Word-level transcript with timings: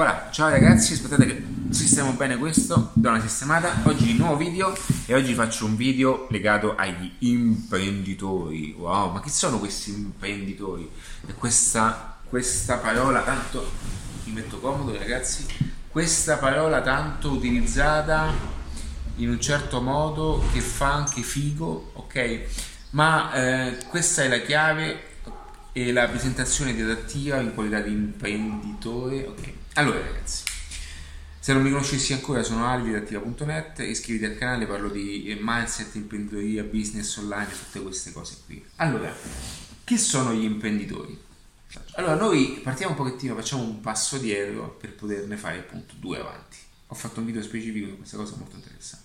Voilà, 0.00 0.28
ciao 0.30 0.48
ragazzi, 0.48 0.92
aspettate 0.92 1.26
che 1.26 1.44
sistemo 1.70 2.12
bene 2.12 2.36
questo, 2.36 2.92
do 2.92 3.08
una 3.08 3.20
sistemata, 3.20 3.80
oggi 3.82 4.16
nuovo 4.16 4.36
video 4.36 4.72
e 5.06 5.12
oggi 5.12 5.34
faccio 5.34 5.64
un 5.64 5.74
video 5.74 6.28
legato 6.30 6.76
agli 6.76 7.16
imprenditori. 7.18 8.76
Wow, 8.78 9.10
ma 9.10 9.20
chi 9.20 9.28
sono 9.28 9.58
questi 9.58 9.90
imprenditori? 9.90 10.88
E 11.26 11.34
questa, 11.34 12.16
questa 12.28 12.76
parola 12.76 13.22
tanto, 13.22 13.72
mi 14.26 14.34
metto 14.34 14.60
comodo 14.60 14.96
ragazzi, 14.96 15.44
questa 15.88 16.36
parola 16.36 16.80
tanto 16.80 17.32
utilizzata 17.32 18.32
in 19.16 19.30
un 19.30 19.40
certo 19.40 19.80
modo 19.80 20.44
che 20.52 20.60
fa 20.60 20.94
anche 20.94 21.22
figo, 21.22 21.90
ok? 21.94 22.42
Ma 22.90 23.32
eh, 23.32 23.78
questa 23.88 24.22
è 24.22 24.28
la 24.28 24.42
chiave 24.42 25.16
e 25.72 25.90
la 25.90 26.06
presentazione 26.06 26.72
didattiva 26.72 27.40
in 27.40 27.52
qualità 27.52 27.80
di 27.80 27.90
imprenditore, 27.90 29.26
ok? 29.26 29.57
Allora 29.78 30.00
ragazzi, 30.00 30.42
se 31.38 31.52
non 31.52 31.62
mi 31.62 31.70
conoscessi 31.70 32.12
ancora 32.12 32.42
sono 32.42 32.66
alididattiva.net, 32.66 33.78
iscriviti 33.78 34.24
al 34.24 34.36
canale, 34.36 34.66
parlo 34.66 34.88
di 34.88 35.38
mindset, 35.40 35.94
imprenditoria, 35.94 36.64
business 36.64 37.16
online, 37.18 37.46
tutte 37.46 37.80
queste 37.80 38.10
cose 38.10 38.38
qui. 38.44 38.60
Allora, 38.76 39.14
chi 39.84 39.96
sono 39.96 40.32
gli 40.32 40.42
imprenditori? 40.42 41.16
Allora, 41.92 42.16
noi 42.16 42.58
partiamo 42.60 42.90
un 42.90 42.98
pochettino, 42.98 43.36
facciamo 43.36 43.62
un 43.62 43.80
passo 43.80 44.18
dietro 44.18 44.68
per 44.80 44.96
poterne 44.96 45.36
fare 45.36 45.58
appunto 45.58 45.94
due 45.96 46.18
avanti. 46.18 46.56
Ho 46.88 46.96
fatto 46.96 47.20
un 47.20 47.26
video 47.26 47.42
specifico 47.42 47.86
di 47.86 47.96
questa 47.98 48.16
cosa 48.16 48.34
molto 48.36 48.56
interessante. 48.56 49.04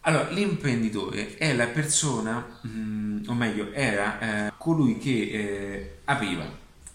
Allora, 0.00 0.28
l'imprenditore 0.28 1.38
è 1.38 1.54
la 1.54 1.68
persona, 1.68 2.58
mh, 2.60 3.22
o 3.28 3.32
meglio, 3.32 3.72
era 3.72 4.48
eh, 4.48 4.52
colui 4.58 4.98
che 4.98 5.10
eh, 5.10 5.98
aveva 6.04 6.46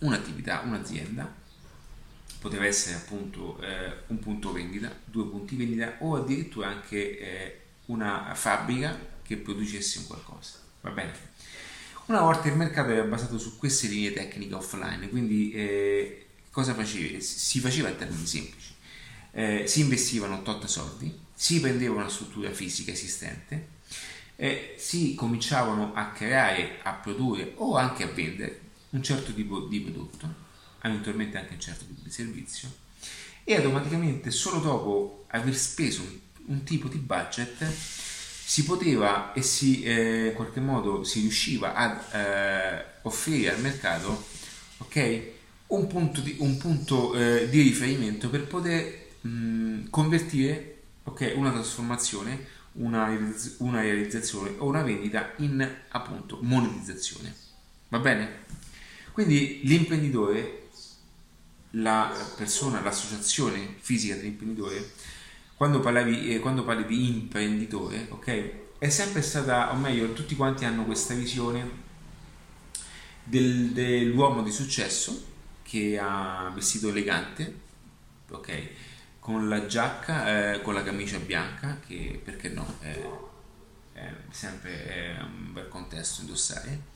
un'attività, 0.02 0.62
un'azienda, 0.64 1.40
poteva 2.42 2.66
essere 2.66 2.96
appunto 2.96 3.62
eh, 3.62 3.94
un 4.08 4.18
punto 4.18 4.52
vendita, 4.52 4.92
due 5.06 5.28
punti 5.28 5.56
vendita 5.56 5.98
o 6.00 6.16
addirittura 6.16 6.70
anche 6.70 7.20
eh, 7.20 7.60
una 7.86 8.34
fabbrica 8.34 8.98
che 9.22 9.38
producesse 9.38 10.00
un 10.00 10.08
qualcosa. 10.08 10.54
Va 10.82 10.90
bene? 10.90 11.14
Una 12.08 12.22
volta 12.22 12.48
il 12.48 12.56
mercato 12.56 12.90
era 12.90 13.04
basato 13.04 13.38
su 13.38 13.60
queste 13.60 13.88
linee 13.88 14.12
tecniche 14.12 14.56
offline, 14.56 15.08
quindi 15.10 15.52
eh, 15.52 16.26
cosa 16.50 16.74
faceva? 16.74 17.20
Si 17.20 17.60
faceva 17.60 17.90
in 17.90 17.98
termini 17.98 18.26
semplici. 18.26 18.74
Eh, 19.34 19.66
si 19.68 19.82
investivano 19.82 20.42
tot 20.42 20.66
soldi, 20.66 21.16
si 21.32 21.60
prendeva 21.60 21.94
una 21.94 22.10
struttura 22.10 22.50
fisica 22.50 22.92
esistente, 22.92 23.68
eh, 24.36 24.74
si 24.80 25.14
cominciavano 25.14 25.94
a 25.94 26.10
creare, 26.10 26.80
a 26.82 26.94
produrre 26.94 27.54
o 27.58 27.78
anche 27.78 28.02
a 28.02 28.08
vendere 28.08 28.62
un 28.90 29.04
certo 29.04 29.32
tipo 29.32 29.60
di 29.60 29.80
prodotto 29.82 30.41
eventualmente 30.82 31.38
anche 31.38 31.54
un 31.54 31.60
certo 31.60 31.86
tipo 31.86 32.02
di 32.04 32.12
servizio 32.12 32.70
e 33.44 33.56
automaticamente 33.56 34.32
solo 34.32 34.60
dopo 34.60 35.26
aver 35.30 35.56
speso 35.56 36.02
un, 36.46 36.64
tipo 36.64 36.88
di 36.88 36.98
budget 36.98 37.66
si 37.66 38.64
poteva 38.64 39.34
e 39.34 39.42
si 39.42 39.84
eh, 39.84 40.28
in 40.28 40.34
qualche 40.34 40.60
modo 40.60 41.04
si 41.04 41.22
riusciva 41.22 41.74
ad 41.74 42.14
eh, 42.14 42.86
offrire 43.04 43.54
al 43.54 43.62
mercato 43.62 44.28
ok 44.78 45.22
un 45.68 45.88
punto 45.88 46.20
di, 46.22 46.36
un 46.40 46.58
punto, 46.58 47.16
eh, 47.16 47.48
di 47.50 47.62
riferimento 47.62 48.30
per 48.30 48.46
poter 48.48 49.08
mh, 49.22 49.90
convertire 49.90 50.82
ok 51.04 51.34
una 51.36 51.52
trasformazione 51.52 52.60
una, 52.74 53.10
una 53.58 53.82
realizzazione 53.82 54.54
o 54.58 54.68
una 54.68 54.84
vendita 54.84 55.34
in 55.38 55.68
appunto 55.90 56.40
monetizzazione. 56.42 57.34
Va 57.90 58.00
bene? 58.00 58.46
Quindi 59.12 59.62
l'imprenditore 59.64 60.61
la 61.72 62.12
persona, 62.36 62.82
l'associazione 62.82 63.76
fisica 63.80 64.16
dell'imprenditore, 64.16 64.92
quando, 65.56 65.80
parlavi, 65.80 66.34
eh, 66.34 66.40
quando 66.40 66.64
parli 66.64 66.86
di 66.86 67.08
imprenditore, 67.08 68.08
ok? 68.10 68.52
È 68.78 68.90
sempre 68.90 69.22
stata, 69.22 69.72
o 69.72 69.76
meglio, 69.76 70.12
tutti 70.14 70.36
quanti 70.36 70.66
hanno 70.66 70.86
questa 70.86 71.14
visione 71.14 71.70
del, 73.24 73.72
dell'uomo 73.72 74.42
di 74.42 74.52
successo 74.52 75.30
che 75.62 76.00
ha 76.00 76.52
vestito 76.54 76.90
elegante, 76.90 77.60
ok? 78.30 78.68
Con 79.20 79.48
la 79.48 79.68
giacca, 79.68 80.54
eh, 80.54 80.62
con 80.62 80.74
la 80.74 80.84
camicia 80.84 81.20
bianca, 81.20 81.80
che 81.86 82.20
perché 82.24 82.50
no, 82.50 82.78
è, 82.80 83.00
è 83.94 84.14
sempre 84.32 84.88
è 84.88 85.22
un 85.22 85.54
bel 85.54 85.68
contesto 85.68 86.22
indossare 86.22 86.90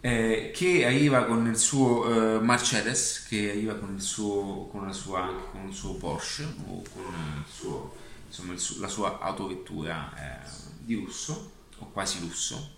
eh, 0.00 0.52
che 0.54 0.86
arriva 0.86 1.24
con 1.24 1.46
il 1.46 1.56
suo 1.56 2.36
eh, 2.36 2.40
Mercedes, 2.40 3.24
che 3.28 3.50
arriva 3.50 3.74
con 3.74 3.94
il 3.94 4.00
suo, 4.00 4.68
con 4.70 4.86
la 4.86 4.92
sua, 4.92 5.48
con 5.50 5.68
il 5.68 5.74
suo 5.74 5.94
Porsche 5.94 6.44
o 6.66 6.82
con 6.92 7.44
suo, 7.48 7.94
insomma, 8.26 8.56
suo, 8.56 8.80
la 8.80 8.88
sua 8.88 9.18
autovettura 9.18 10.44
eh, 10.44 10.48
di 10.78 10.94
lusso 10.94 11.52
o 11.78 11.90
quasi 11.90 12.20
lusso, 12.20 12.76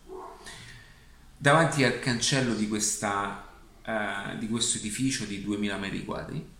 davanti 1.37 1.85
al 1.85 1.99
cancello 2.01 2.55
di, 2.55 2.69
questa, 2.69 3.49
eh, 3.85 4.39
di 4.39 4.49
questo 4.49 4.79
edificio 4.79 5.25
di 5.25 5.43
2000 5.43 5.77
metri 5.77 6.05
quadri. 6.05 6.59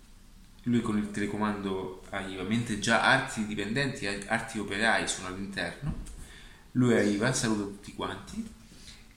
Lui 0.65 0.83
con 0.83 0.99
il 0.99 1.11
telecomando 1.11 2.03
arriva, 2.11 2.43
mentre 2.43 2.79
già 2.81 3.03
altri 3.03 3.47
dipendenti, 3.47 4.07
altri 4.07 4.59
operai 4.59 5.09
sono 5.09 5.29
all'interno. 5.29 6.09
Lui 6.73 6.93
arriva, 6.93 7.33
saluta 7.33 7.63
tutti 7.63 7.95
quanti 7.95 8.59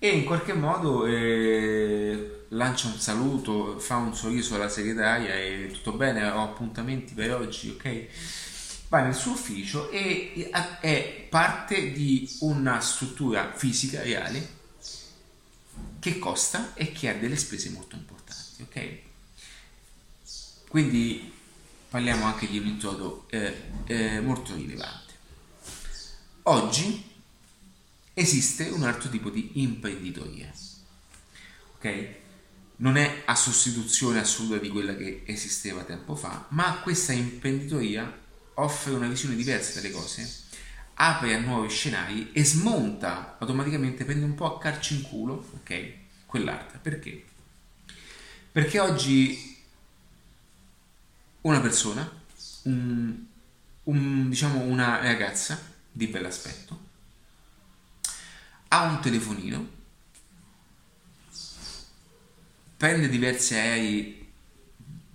e 0.03 0.09
in 0.09 0.25
qualche 0.25 0.51
modo 0.51 1.05
eh, 1.05 2.47
lancia 2.49 2.87
un 2.87 2.99
saluto, 2.99 3.79
fa 3.79 3.95
un 3.95 4.13
sorriso 4.13 4.55
alla 4.55 4.67
segretaria 4.67 5.33
e 5.33 5.69
tutto 5.71 5.93
bene, 5.93 6.27
ho 6.29 6.43
appuntamenti 6.43 7.13
per 7.13 7.33
oggi, 7.33 7.69
ok? 7.69 8.07
Va 8.89 8.99
nel 8.99 9.15
suo 9.15 9.31
ufficio 9.31 9.89
e 9.91 10.49
è 10.81 11.25
parte 11.29 11.93
di 11.93 12.29
una 12.41 12.81
struttura 12.81 13.53
fisica 13.55 14.01
reale 14.01 14.45
che 15.99 16.19
costa 16.19 16.73
e 16.73 16.91
che 16.91 17.07
ha 17.07 17.13
delle 17.13 17.37
spese 17.37 17.69
molto 17.69 17.95
importanti, 17.95 18.61
ok? 18.61 18.97
Quindi 20.67 21.31
parliamo 21.87 22.25
anche 22.25 22.45
di 22.47 22.57
un 22.57 22.67
introdo 22.67 23.25
eh, 23.29 23.55
eh, 23.85 24.19
molto 24.19 24.53
rilevante. 24.53 25.13
Oggi 26.43 27.11
esiste 28.13 28.69
un 28.69 28.83
altro 28.83 29.09
tipo 29.09 29.29
di 29.29 29.61
imprenditoria. 29.61 30.51
Ok? 31.75 32.07
Non 32.77 32.97
è 32.97 33.23
a 33.25 33.35
sostituzione 33.35 34.19
assoluta 34.19 34.57
di 34.57 34.69
quella 34.69 34.95
che 34.95 35.23
esisteva 35.25 35.83
tempo 35.83 36.15
fa, 36.15 36.47
ma 36.49 36.79
questa 36.81 37.13
imprenditoria 37.13 38.21
offre 38.55 38.93
una 38.93 39.07
visione 39.07 39.35
diversa 39.35 39.79
delle 39.79 39.93
cose, 39.93 40.41
apre 40.95 41.33
a 41.33 41.39
nuovi 41.39 41.69
scenari 41.69 42.31
e 42.33 42.43
smonta 42.43 43.37
automaticamente, 43.39 44.05
prende 44.05 44.25
un 44.25 44.35
po' 44.35 44.55
a 44.55 44.59
calci 44.59 44.95
in 44.95 45.01
culo, 45.03 45.49
ok? 45.55 45.91
Quell'arte. 46.25 46.79
Perché? 46.81 47.25
Perché 48.51 48.79
oggi 48.79 49.57
una 51.41 51.59
persona, 51.59 52.09
un, 52.63 53.15
un, 53.83 54.29
diciamo 54.29 54.59
una 54.61 55.01
ragazza 55.01 55.59
di 55.91 56.07
bell'aspetto, 56.07 56.82
ha 58.73 58.81
un 58.81 58.99
telefonino, 58.99 59.69
prende 62.75 63.07
diversi 63.07 63.53
aerei, 63.53 64.31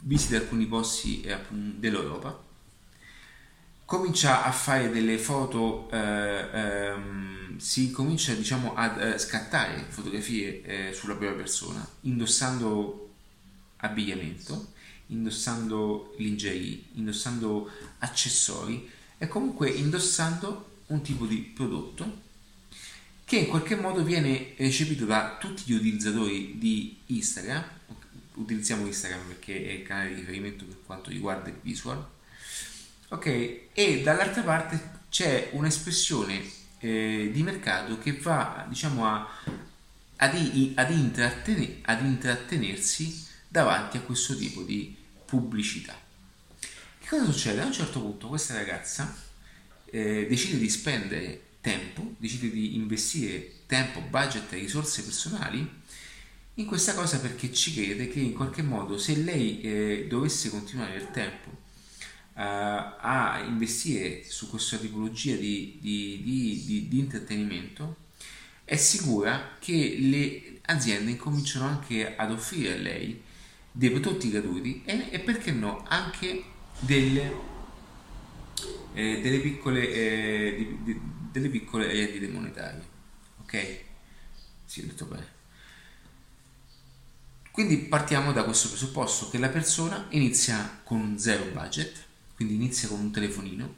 visita 0.02 0.36
alcuni 0.36 0.66
posti 0.66 1.22
eh, 1.22 1.40
dell'Europa, 1.50 2.40
comincia 3.84 4.44
a 4.44 4.52
fare 4.52 4.90
delle 4.90 5.18
foto, 5.18 5.90
eh, 5.90 6.48
ehm, 6.52 7.58
si 7.58 7.90
comincia 7.90 8.32
diciamo 8.34 8.76
a 8.76 8.96
eh, 9.00 9.18
scattare 9.18 9.86
fotografie 9.88 10.62
eh, 10.62 10.92
sulla 10.92 11.16
propria 11.16 11.34
persona, 11.34 11.84
indossando 12.02 13.10
abbigliamento, 13.78 14.72
indossando 15.06 16.14
lingerie, 16.18 16.84
indossando 16.92 17.68
accessori 17.98 18.88
e 19.18 19.26
comunque 19.26 19.68
indossando 19.68 20.82
un 20.86 21.02
tipo 21.02 21.26
di 21.26 21.38
prodotto 21.38 22.26
che 23.28 23.36
in 23.36 23.46
qualche 23.48 23.76
modo 23.76 24.02
viene 24.02 24.54
recepito 24.56 25.04
da 25.04 25.36
tutti 25.38 25.64
gli 25.66 25.74
utilizzatori 25.74 26.56
di 26.56 26.96
Instagram. 27.08 27.62
Utilizziamo 28.36 28.86
Instagram 28.86 29.26
perché 29.26 29.66
è 29.66 29.72
il 29.72 29.82
canale 29.82 30.14
di 30.14 30.20
riferimento 30.20 30.64
per 30.64 30.78
quanto 30.86 31.10
riguarda 31.10 31.50
il 31.50 31.58
visual. 31.60 32.08
Ok, 33.08 33.26
e 33.74 34.00
dall'altra 34.02 34.40
parte 34.40 35.00
c'è 35.10 35.50
un'espressione 35.52 36.42
eh, 36.78 37.28
di 37.30 37.42
mercato 37.42 37.98
che 37.98 38.12
va, 38.16 38.64
diciamo, 38.66 39.04
a, 39.06 39.28
ad, 40.16 40.72
ad, 40.74 40.90
intrattene, 40.90 41.80
ad 41.82 42.02
intrattenersi 42.06 43.26
davanti 43.46 43.98
a 43.98 44.00
questo 44.00 44.34
tipo 44.36 44.62
di 44.62 44.96
pubblicità. 45.26 45.94
Che 46.98 47.06
cosa 47.06 47.30
succede? 47.30 47.60
A 47.60 47.66
un 47.66 47.74
certo 47.74 48.00
punto 48.00 48.28
questa 48.28 48.54
ragazza 48.54 49.14
eh, 49.84 50.26
decide 50.26 50.56
di 50.56 50.70
spendere 50.70 51.42
tempo, 51.68 52.14
decide 52.16 52.50
di 52.50 52.76
investire 52.76 53.52
tempo, 53.66 54.00
budget 54.00 54.50
e 54.54 54.58
risorse 54.58 55.02
personali 55.02 55.68
in 56.54 56.66
questa 56.66 56.94
cosa 56.94 57.20
perché 57.20 57.52
ci 57.52 57.74
crede 57.74 58.08
che 58.08 58.20
in 58.20 58.32
qualche 58.32 58.62
modo 58.62 58.96
se 58.96 59.16
lei 59.16 59.60
eh, 59.60 60.06
dovesse 60.08 60.48
continuare 60.48 60.94
nel 60.94 61.10
tempo 61.10 61.50
eh, 62.34 62.42
a 62.42 63.44
investire 63.46 64.24
su 64.26 64.48
questa 64.48 64.78
tipologia 64.78 65.36
di, 65.36 65.78
di, 65.80 66.20
di, 66.22 66.86
di, 66.88 66.98
intrattenimento, 66.98 67.96
è 68.64 68.76
sicura 68.76 69.56
che 69.58 69.96
le 70.00 70.60
aziende 70.62 71.10
incominciano 71.10 71.66
anche 71.66 72.16
ad 72.16 72.32
offrire 72.32 72.74
a 72.74 72.76
lei 72.76 73.22
dei 73.70 73.90
prodotti 73.90 74.30
gratuiti 74.30 74.82
e, 74.84 75.08
e 75.10 75.18
perché 75.20 75.52
no 75.52 75.84
anche 75.86 76.42
delle, 76.80 77.32
eh, 78.94 79.20
delle 79.20 79.38
piccole, 79.38 79.92
eh, 79.92 80.76
delle 81.30 81.48
piccole 81.48 81.86
rendite 81.86 82.28
monetarie. 82.28 82.82
Ok? 83.40 83.80
Sì, 84.64 84.80
ho 84.80 84.86
detto 84.86 85.04
bene. 85.06 85.36
Quindi 87.50 87.78
partiamo 87.78 88.32
da 88.32 88.44
questo 88.44 88.68
presupposto 88.68 89.30
che 89.30 89.38
la 89.38 89.48
persona 89.48 90.06
inizia 90.10 90.80
con 90.84 91.18
zero 91.18 91.46
budget, 91.46 92.04
quindi 92.36 92.54
inizia 92.54 92.86
con 92.86 93.00
un 93.00 93.10
telefonino, 93.10 93.74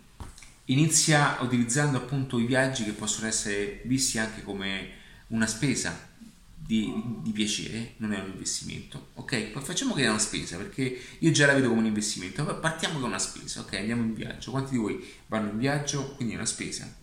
inizia 0.67 1.38
utilizzando 1.41 1.97
appunto 1.97 2.38
i 2.38 2.44
viaggi 2.44 2.85
che 2.85 2.93
possono 2.93 3.26
essere 3.26 3.81
visti 3.85 4.19
anche 4.19 4.43
come 4.43 4.99
una 5.29 5.47
spesa 5.47 6.08
di, 6.55 6.93
di, 7.23 7.31
piacere, 7.32 7.94
non 7.97 8.12
è 8.12 8.20
un 8.20 8.31
investimento, 8.31 9.08
ok? 9.14 9.44
Poi 9.47 9.62
facciamo 9.62 9.94
che 9.94 10.02
è 10.02 10.08
una 10.08 10.19
spesa 10.19 10.56
perché 10.56 11.00
io 11.19 11.31
già 11.31 11.47
la 11.47 11.55
vedo 11.55 11.69
come 11.69 11.81
un 11.81 11.87
investimento, 11.87 12.44
partiamo 12.61 13.00
da 13.00 13.06
una 13.06 13.19
spesa, 13.19 13.61
ok? 13.61 13.73
Andiamo 13.75 14.02
in 14.02 14.14
viaggio, 14.14 14.50
quanti 14.50 14.73
di 14.73 14.76
voi 14.76 15.02
vanno 15.26 15.50
in 15.50 15.58
viaggio? 15.58 16.14
Quindi 16.17 16.35
è 16.35 16.37
una 16.37 16.47
spesa, 16.47 16.94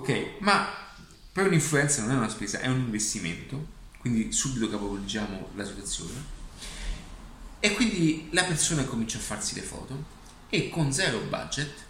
ok? 0.00 0.40
Ma 0.40 0.68
per 1.32 1.46
un'influenza 1.46 2.02
non 2.02 2.12
è 2.12 2.16
una 2.16 2.28
spesa, 2.28 2.58
è 2.60 2.66
un 2.66 2.80
investimento 2.80 3.78
quindi 4.00 4.32
subito 4.32 4.68
capovolgiamo 4.70 5.50
la 5.54 5.64
situazione 5.64 6.38
e 7.60 7.74
quindi 7.74 8.28
la 8.30 8.44
persona 8.44 8.84
comincia 8.84 9.18
a 9.18 9.20
farsi 9.20 9.54
le 9.54 9.60
foto 9.60 10.04
e 10.48 10.70
con 10.70 10.90
zero 10.90 11.20
budget 11.20 11.84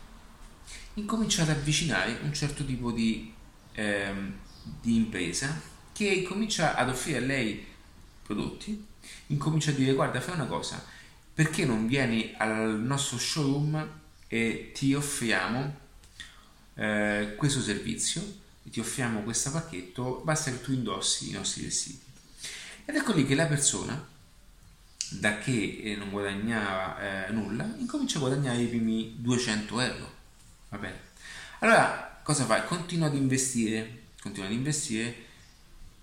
incomincia 0.94 1.42
ad 1.42 1.50
avvicinare 1.50 2.18
un 2.22 2.34
certo 2.34 2.64
tipo 2.64 2.90
di, 2.90 3.32
ehm, 3.72 4.34
di 4.80 4.96
impresa 4.96 5.60
che 5.92 6.22
comincia 6.24 6.74
ad 6.74 6.88
offrire 6.88 7.18
a 7.18 7.20
lei 7.20 7.64
prodotti 8.24 8.86
incomincia 9.28 9.70
a 9.70 9.74
dire 9.74 9.92
guarda 9.92 10.20
fai 10.20 10.34
una 10.34 10.46
cosa 10.46 10.84
perché 11.32 11.64
non 11.64 11.86
vieni 11.86 12.34
al 12.36 12.80
nostro 12.80 13.18
showroom 13.18 13.88
e 14.26 14.72
ti 14.74 14.94
offriamo 14.94 15.88
eh, 16.80 17.34
questo 17.36 17.60
servizio 17.60 18.22
ti 18.70 18.80
offriamo 18.80 19.22
questo 19.22 19.50
pacchetto, 19.50 20.22
basta 20.24 20.50
che 20.50 20.62
tu 20.62 20.72
indossi 20.72 21.28
i 21.28 21.32
nostri 21.32 21.64
vestiti. 21.64 22.04
Ed 22.86 22.94
ecco 22.94 23.12
lì 23.12 23.26
che 23.26 23.34
la 23.34 23.46
persona, 23.46 24.08
da 25.10 25.38
che 25.38 25.80
eh, 25.82 25.96
non 25.96 26.10
guadagnava 26.10 27.26
eh, 27.26 27.32
nulla, 27.32 27.74
incomincia 27.78 28.16
a 28.16 28.20
guadagnare 28.20 28.62
i 28.62 28.68
primi 28.68 29.16
200 29.18 29.80
euro. 29.80 30.14
Va 30.70 30.78
bene? 30.78 31.00
Allora, 31.58 32.20
cosa 32.22 32.46
fai? 32.46 32.64
Continua 32.64 33.08
ad 33.08 33.14
investire, 33.14 34.04
continua 34.20 34.48
ad 34.48 34.54
investire 34.54 35.14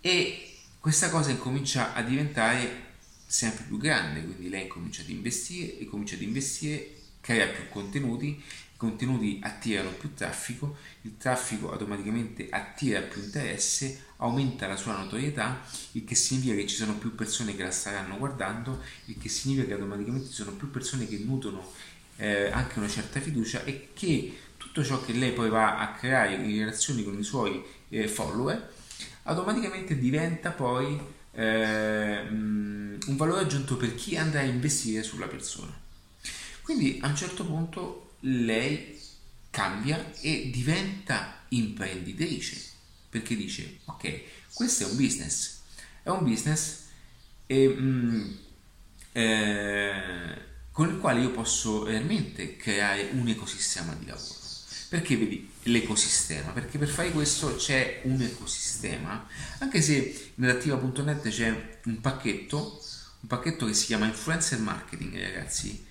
e 0.01 0.57
questa 0.79 1.09
cosa 1.09 1.31
incomincia 1.31 1.93
a 1.93 2.03
diventare 2.03 2.85
sempre 3.25 3.63
più 3.65 3.77
grande, 3.77 4.23
quindi 4.23 4.49
lei 4.49 4.67
comincia 4.67 5.01
ad 5.01 5.09
investire 5.09 5.79
e 5.79 5.85
comincia 5.85 6.15
ad 6.15 6.21
investire, 6.21 6.95
crea 7.21 7.47
più 7.47 7.67
contenuti 7.69 8.41
contenuti 8.77 9.39
attirano 9.41 9.89
più 9.89 10.13
traffico, 10.13 10.77
il 11.01 11.17
traffico 11.17 11.71
automaticamente 11.71 12.47
attira 12.49 13.01
più 13.01 13.21
interesse, 13.23 14.05
aumenta 14.17 14.67
la 14.67 14.77
sua 14.77 14.95
notorietà, 14.95 15.61
il 15.93 16.05
che 16.05 16.15
significa 16.15 16.55
che 16.55 16.67
ci 16.67 16.75
sono 16.75 16.95
più 16.95 17.15
persone 17.15 17.55
che 17.55 17.63
la 17.63 17.71
staranno 17.71 18.17
guardando, 18.17 18.81
il 19.05 19.17
che 19.17 19.29
significa 19.29 19.67
che 19.67 19.73
automaticamente 19.73 20.27
ci 20.27 20.33
sono 20.33 20.51
più 20.51 20.69
persone 20.69 21.07
che 21.07 21.17
nutrono 21.17 21.71
eh, 22.17 22.51
anche 22.51 22.79
una 22.79 22.87
certa 22.87 23.19
fiducia 23.19 23.63
e 23.63 23.89
che 23.93 24.37
tutto 24.57 24.83
ciò 24.83 25.03
che 25.03 25.13
lei 25.13 25.33
poi 25.33 25.49
va 25.49 25.79
a 25.79 25.93
creare 25.93 26.35
in 26.35 26.59
relazione 26.59 27.03
con 27.03 27.17
i 27.17 27.23
suoi 27.23 27.63
eh, 27.89 28.07
follower 28.07 28.75
automaticamente 29.23 29.97
diventa 29.97 30.51
poi 30.51 30.99
eh, 31.33 32.21
un 32.29 33.15
valore 33.15 33.41
aggiunto 33.41 33.77
per 33.77 33.93
chi 33.95 34.17
andrà 34.17 34.39
a 34.39 34.43
investire 34.43 35.03
sulla 35.03 35.27
persona. 35.27 35.73
Quindi 36.61 36.99
a 37.01 37.07
un 37.07 37.15
certo 37.15 37.45
punto 37.45 38.06
lei 38.21 38.99
cambia 39.49 40.13
e 40.21 40.49
diventa 40.51 41.43
imprenditrice 41.49 42.61
perché 43.09 43.35
dice 43.35 43.79
ok 43.85 44.21
questo 44.53 44.83
è 44.83 44.87
un 44.87 44.97
business 44.97 45.59
è 46.03 46.09
un 46.09 46.23
business 46.23 46.85
e, 47.45 47.67
mm, 47.67 48.31
eh, 49.13 50.41
con 50.71 50.89
il 50.89 50.99
quale 50.99 51.21
io 51.21 51.31
posso 51.31 51.85
realmente 51.85 52.57
creare 52.57 53.09
un 53.13 53.27
ecosistema 53.27 53.93
di 53.93 54.05
lavoro 54.05 54.37
perché 54.89 55.17
vedi 55.17 55.49
l'ecosistema? 55.63 56.51
Perché 56.51 56.77
per 56.77 56.87
fare 56.87 57.11
questo 57.11 57.55
c'è 57.55 58.01
un 58.03 58.21
ecosistema, 58.21 59.27
anche 59.57 59.81
se 59.81 60.31
in 60.35 60.43
adattiva.net 60.45 61.27
c'è 61.27 61.77
un 61.85 61.99
pacchetto, 61.99 62.81
un 63.19 63.27
pacchetto 63.27 63.65
che 63.65 63.73
si 63.73 63.87
chiama 63.87 64.05
influencer 64.05 64.59
marketing, 64.59 65.19
ragazzi. 65.19 65.85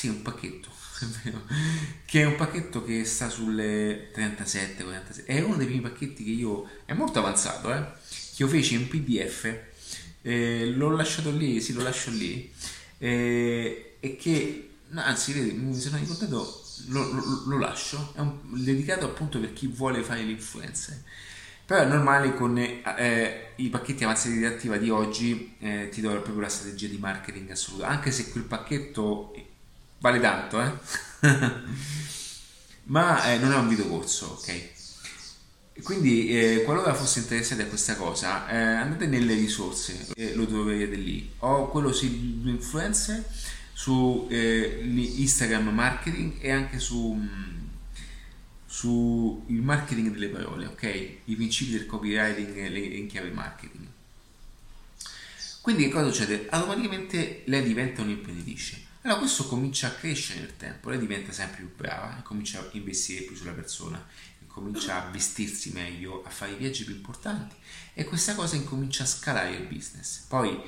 Sì, 0.00 0.08
un 0.08 0.22
pacchetto 0.22 0.70
che 2.06 2.22
è 2.22 2.24
un 2.24 2.36
pacchetto 2.36 2.82
che 2.82 3.04
sta 3.04 3.28
sulle 3.28 4.08
37, 4.14 4.82
46. 4.82 5.24
È 5.26 5.42
uno 5.42 5.56
dei 5.56 5.66
primi 5.66 5.82
pacchetti 5.82 6.24
che 6.24 6.30
io. 6.30 6.66
è 6.86 6.94
molto 6.94 7.18
avanzato, 7.18 7.70
eh? 7.70 7.84
Che 8.34 8.42
io 8.42 8.48
feci 8.48 8.76
in 8.76 8.88
PDF. 8.88 9.54
Eh, 10.22 10.72
l'ho 10.74 10.88
lasciato 10.88 11.30
lì, 11.30 11.60
sì, 11.60 11.74
lo 11.74 11.82
lascio 11.82 12.10
lì. 12.12 12.50
Eh, 12.96 13.96
e 14.00 14.16
che. 14.16 14.70
No, 14.88 15.02
anzi, 15.02 15.34
vedi, 15.34 15.52
mi 15.52 15.78
sono 15.78 15.98
ricordato. 15.98 16.64
Lo, 16.86 17.12
lo, 17.12 17.42
lo 17.48 17.58
lascio. 17.58 18.14
È 18.16 18.20
un, 18.20 18.38
dedicato 18.64 19.04
appunto 19.04 19.38
per 19.38 19.52
chi 19.52 19.66
vuole 19.66 20.02
fare 20.02 20.22
l'influencer. 20.22 20.98
Però 21.66 21.78
è 21.78 21.86
normale 21.86 22.34
con 22.34 22.56
eh, 22.56 23.52
i 23.56 23.68
pacchetti 23.68 24.04
avanzati 24.04 24.38
di 24.38 24.46
attiva 24.46 24.78
di 24.78 24.88
oggi 24.88 25.56
eh, 25.58 25.90
ti 25.92 26.00
do 26.00 26.08
proprio 26.08 26.40
la 26.40 26.48
strategia 26.48 26.88
di 26.88 26.96
marketing 26.96 27.50
assoluta. 27.50 27.86
Anche 27.86 28.10
se 28.10 28.30
quel 28.30 28.44
pacchetto 28.44 29.34
vale 30.00 30.20
tanto, 30.20 30.60
eh? 30.60 30.72
ma 32.84 33.32
eh, 33.32 33.38
non 33.38 33.52
è 33.52 33.56
un 33.56 33.68
video 33.68 33.86
corso, 33.86 34.38
ok? 34.40 34.78
Quindi, 35.82 36.28
eh, 36.28 36.62
qualora 36.64 36.94
fosse 36.94 37.20
interessati 37.20 37.62
a 37.62 37.66
questa 37.66 37.96
cosa, 37.96 38.48
eh, 38.48 38.56
andate 38.56 39.06
nelle 39.06 39.34
risorse, 39.34 40.08
eh, 40.14 40.34
lo 40.34 40.46
troverete 40.46 40.96
lì. 40.96 41.30
Ho 41.38 41.68
quello 41.68 41.92
sull'influencer, 41.92 43.24
su 43.72 44.26
eh, 44.30 44.80
Instagram 44.82 45.68
marketing 45.68 46.34
e 46.40 46.50
anche 46.50 46.78
su, 46.78 47.18
su 48.66 49.44
il 49.46 49.62
marketing 49.62 50.12
delle 50.12 50.28
parole, 50.28 50.66
ok? 50.66 50.82
I 51.24 51.34
principi 51.34 51.72
del 51.72 51.86
copywriting 51.86 52.56
in 52.94 53.06
chiave 53.06 53.30
marketing. 53.30 53.86
Quindi 55.62 55.84
che 55.84 55.90
cosa 55.90 56.10
succede? 56.10 56.46
Automaticamente 56.50 57.42
lei 57.46 57.62
diventa 57.62 58.02
un'imprenditrice 58.02 58.88
allora 59.02 59.20
questo 59.20 59.46
comincia 59.46 59.86
a 59.86 59.92
crescere 59.92 60.40
nel 60.40 60.56
tempo, 60.56 60.90
lei 60.90 60.98
diventa 60.98 61.32
sempre 61.32 61.58
più 61.58 61.74
brava, 61.74 62.20
comincia 62.22 62.60
a 62.60 62.68
investire 62.72 63.22
più 63.22 63.34
sulla 63.34 63.52
persona, 63.52 64.04
comincia 64.46 65.02
a 65.02 65.10
vestirsi 65.10 65.72
meglio, 65.72 66.22
a 66.24 66.28
fare 66.28 66.52
i 66.52 66.56
viaggi 66.56 66.84
più 66.84 66.94
importanti 66.94 67.54
e 67.94 68.04
questa 68.04 68.34
cosa 68.34 68.56
incomincia 68.56 69.04
a 69.04 69.06
scalare 69.06 69.54
il 69.54 69.66
business. 69.66 70.18
Poi, 70.28 70.60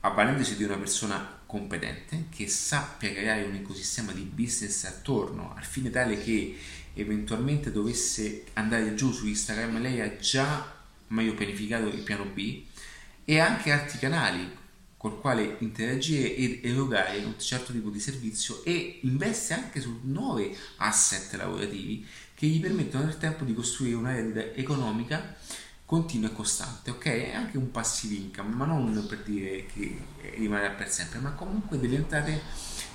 avvalendosi 0.00 0.56
di 0.56 0.62
una 0.62 0.76
persona 0.76 1.40
competente 1.44 2.26
che 2.30 2.46
sappia 2.46 3.12
creare 3.12 3.42
un 3.42 3.54
ecosistema 3.54 4.12
di 4.12 4.22
business 4.22 4.84
attorno 4.84 5.52
al 5.56 5.64
fine 5.64 5.90
tale 5.90 6.22
che 6.22 6.58
eventualmente 6.94 7.72
dovesse 7.72 8.44
andare 8.52 8.94
giù 8.94 9.10
su 9.12 9.26
Instagram, 9.26 9.80
lei 9.80 10.00
ha 10.00 10.16
già 10.18 10.80
meglio 11.08 11.34
pianificato 11.34 11.88
il 11.88 12.02
piano 12.02 12.24
B 12.26 12.62
e 13.24 13.38
anche 13.40 13.72
altri 13.72 13.98
canali 13.98 14.60
col 15.02 15.18
quale 15.20 15.56
interagire 15.58 16.32
ed 16.36 16.64
erogare 16.64 17.18
un 17.24 17.34
certo 17.36 17.72
tipo 17.72 17.90
di 17.90 17.98
servizio 17.98 18.62
e 18.62 19.00
investe 19.02 19.52
anche 19.52 19.80
su 19.80 19.98
nuovi 20.04 20.56
asset 20.76 21.34
lavorativi 21.34 22.06
che 22.36 22.46
gli 22.46 22.60
permettono 22.60 23.06
nel 23.06 23.18
tempo 23.18 23.42
di 23.42 23.52
costruire 23.52 23.96
una 23.96 24.14
reddita 24.14 24.54
economica 24.54 25.36
continua 25.84 26.28
e 26.28 26.32
costante, 26.32 26.92
ok? 26.92 27.04
È 27.04 27.34
anche 27.34 27.58
un 27.58 27.72
passive 27.72 28.14
income, 28.14 28.54
ma 28.54 28.64
non 28.64 29.04
per 29.08 29.24
dire 29.24 29.66
che 29.66 29.98
rimarrà 30.36 30.70
per 30.70 30.88
sempre, 30.88 31.18
ma 31.18 31.32
comunque 31.32 31.80
delle 31.80 31.96
entrate 31.96 32.40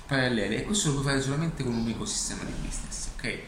parallele 0.06 0.60
e 0.60 0.64
questo 0.64 0.88
lo 0.88 0.94
puoi 0.94 1.12
fare 1.12 1.20
solamente 1.20 1.62
con 1.62 1.74
un 1.74 1.88
ecosistema 1.88 2.42
di 2.42 2.52
business, 2.52 3.08
ok? 3.16 3.38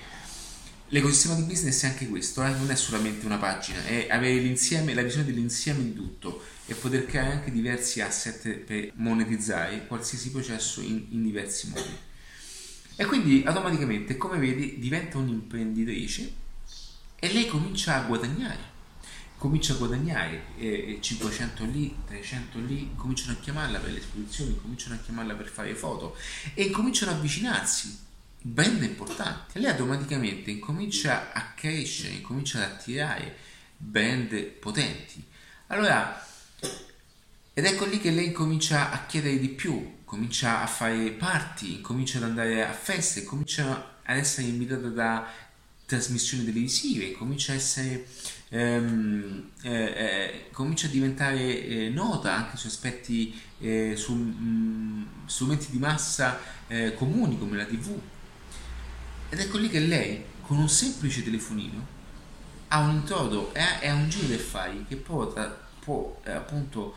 L'ecosistema 0.89 1.35
di 1.35 1.45
business 1.45 1.83
è 1.85 1.87
anche 1.87 2.09
questo, 2.09 2.45
eh? 2.45 2.51
non 2.51 2.71
è 2.71 2.77
solamente 2.77 3.25
una 3.25 3.39
pagina, 3.39 3.83
è 3.87 4.09
avere 4.11 4.35
l'insieme, 4.35 4.93
la 4.93 5.03
visione 5.03 5.25
dell'insieme 5.25 5.83
di 5.83 5.95
tutto 5.95 6.59
e 6.71 6.75
poter 6.75 7.05
creare 7.05 7.33
anche 7.33 7.51
diversi 7.51 8.01
asset 8.01 8.49
per 8.59 8.93
monetizzare 8.95 9.89
qualsiasi 9.89 10.31
processo 10.31 10.81
in, 10.81 11.05
in 11.09 11.25
diversi 11.25 11.69
modi. 11.69 11.99
E 12.95 13.05
quindi 13.07 13.43
automaticamente, 13.45 14.17
come 14.17 14.39
vedi, 14.39 14.79
diventa 14.79 15.19
un'imprenditrice 15.19 16.33
e 17.19 17.33
lei 17.33 17.49
comincia 17.49 17.97
a 17.97 18.03
guadagnare. 18.03 18.69
comincia 19.37 19.73
a 19.73 19.77
guadagnare 19.79 20.43
eh, 20.59 20.99
500 21.01 21.65
lì, 21.65 21.97
300 22.07 22.59
lì, 22.61 22.93
cominciano 22.95 23.33
a 23.33 23.41
chiamarla 23.41 23.79
per 23.81 23.91
le 23.91 23.99
esposizioni, 23.99 24.57
cominciano 24.61 24.95
a 24.95 24.99
chiamarla 24.99 25.35
per 25.35 25.49
fare 25.49 25.75
foto 25.75 26.17
e 26.55 26.71
cominciano 26.71 27.11
a 27.11 27.15
avvicinarsi. 27.17 27.99
Brand 28.43 28.81
importanti. 28.83 29.59
Lei 29.59 29.71
automaticamente 29.71 30.53
incomincia 30.53 31.33
a 31.33 31.53
crescere, 31.53 32.15
incomincia 32.15 32.59
ad 32.59 32.71
attirare 32.71 33.37
brand 33.77 34.41
potenti. 34.61 35.25
Allora, 35.69 36.29
ed 37.53 37.65
ecco 37.65 37.85
lì 37.85 37.99
che 37.99 38.11
lei 38.11 38.33
comincia 38.33 38.91
a 38.91 39.07
chiedere 39.07 39.39
di 39.39 39.49
più, 39.49 39.99
comincia 40.05 40.63
a 40.63 40.67
fare 40.67 41.11
party, 41.11 41.81
comincia 41.81 42.19
ad 42.19 42.25
andare 42.25 42.67
a 42.67 42.73
feste, 42.73 43.25
comincia 43.25 43.99
ad 44.03 44.17
essere 44.17 44.47
invitata 44.47 44.89
da 44.89 45.27
trasmissioni 45.85 46.45
televisive, 46.45 47.13
comincia 47.13 47.53
a 47.53 47.57
essere 47.57 48.07
ehm, 48.51 49.51
eh, 49.63 49.71
eh, 49.71 50.49
comincia 50.53 50.87
a 50.87 50.91
diventare 50.91 51.67
eh, 51.67 51.89
nota 51.89 52.35
anche 52.35 52.57
su 52.57 52.67
aspetti 52.67 53.41
eh, 53.61 53.95
su 53.97 54.13
mh, 54.13 54.37
mm, 54.41 55.03
strumenti 55.27 55.71
di 55.71 55.79
massa 55.79 56.41
eh, 56.67 56.95
comuni 56.95 57.39
come 57.39 57.57
la 57.57 57.65
tv 57.65 57.99
ed 59.29 59.39
ecco 59.39 59.59
lì 59.59 59.69
che 59.69 59.81
lei 59.81 60.25
con 60.43 60.59
un 60.59 60.69
semplice 60.69 61.23
telefonino 61.23 61.99
ha 62.69 62.81
un 62.81 62.91
introdo 62.91 63.53
e 63.55 63.89
ha 63.89 63.95
un 63.95 64.09
giro 64.09 64.27
di 64.27 64.35
affari 64.35 64.85
che 64.89 64.97
può, 64.97 65.33
può 65.81 66.21
eh, 66.25 66.33
appunto 66.33 66.97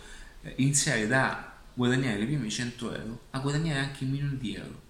iniziare 0.56 1.08
da 1.08 1.54
guadagnare 1.74 2.20
le 2.20 2.26
prime 2.26 2.50
100 2.50 2.96
euro 2.96 3.22
a 3.32 3.40
guadagnare 3.40 3.80
anche 3.80 4.06
milioni 4.06 4.38
di 4.38 4.56
euro. 4.56 4.82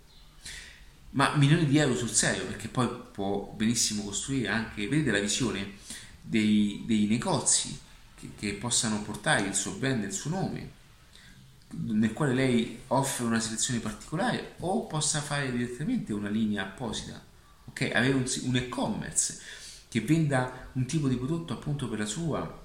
Ma 1.11 1.35
milioni 1.35 1.65
di 1.65 1.77
euro 1.77 1.95
sul 1.95 2.09
serio 2.09 2.45
perché 2.45 2.67
poi 2.67 2.89
può 3.11 3.53
benissimo 3.55 4.03
costruire 4.03 4.47
anche 4.47 4.87
vedete 4.87 5.11
la 5.11 5.19
visione 5.19 5.73
dei, 6.19 6.83
dei 6.87 7.05
negozi 7.05 7.79
che, 8.15 8.31
che, 8.37 8.53
possano 8.53 9.01
portare 9.03 9.45
il 9.45 9.53
suo 9.53 9.73
brand 9.73 10.03
il 10.03 10.11
suo 10.11 10.31
nome 10.31 10.71
nel 11.69 12.13
quale 12.13 12.33
lei 12.33 12.79
offre 12.87 13.25
una 13.25 13.39
selezione 13.39 13.79
particolare 13.79 14.53
o 14.59 14.87
possa 14.87 15.21
fare 15.21 15.51
direttamente 15.51 16.13
una 16.13 16.29
linea 16.29 16.63
apposita 16.63 17.21
ok? 17.65 17.91
Avere 17.93 18.13
un, 18.13 18.25
un 18.43 18.55
e-commerce 18.55 19.39
che 19.89 20.01
venda 20.01 20.69
un 20.73 20.85
tipo 20.87 21.07
di 21.07 21.15
prodotto 21.15 21.53
appunto 21.53 21.87
per 21.87 21.99
la 21.99 22.05
sua 22.05 22.62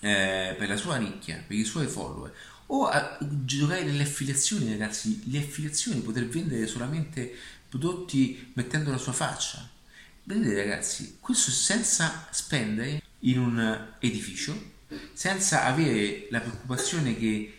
eh, 0.00 0.54
per 0.58 0.68
la 0.68 0.76
sua 0.76 0.96
nicchia 0.96 1.42
per 1.46 1.56
i 1.56 1.64
suoi 1.64 1.86
follower. 1.86 2.32
O 2.66 2.86
a 2.86 3.18
giocare 3.20 3.84
nelle 3.84 4.02
affiliazioni 4.02 4.70
ragazzi 4.70 5.22
le 5.30 5.38
affiliazioni 5.38 6.00
poter 6.00 6.26
vendere 6.26 6.66
solamente 6.66 7.32
prodotti 7.68 8.50
mettendo 8.54 8.90
la 8.90 8.98
sua 8.98 9.12
faccia. 9.12 9.68
Vedete 10.24 10.56
ragazzi, 10.56 11.18
questo 11.20 11.50
senza 11.50 12.26
spendere 12.30 13.02
in 13.20 13.38
un 13.38 13.86
edificio, 14.00 14.74
senza 15.12 15.64
avere 15.64 16.26
la 16.30 16.40
preoccupazione 16.40 17.16
che 17.16 17.58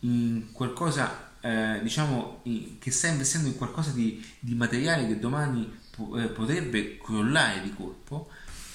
in 0.00 0.48
qualcosa, 0.52 1.32
eh, 1.40 1.80
diciamo, 1.82 2.40
in, 2.44 2.78
che 2.78 2.90
sta 2.90 3.08
investendo 3.08 3.48
in 3.48 3.56
qualcosa 3.56 3.90
di, 3.90 4.24
di 4.40 4.54
materiale 4.54 5.06
che 5.06 5.18
domani 5.18 5.72
po- 5.90 6.18
eh, 6.18 6.26
potrebbe 6.26 6.98
crollare 6.98 7.62
di 7.62 7.72
colpo, 7.74 8.30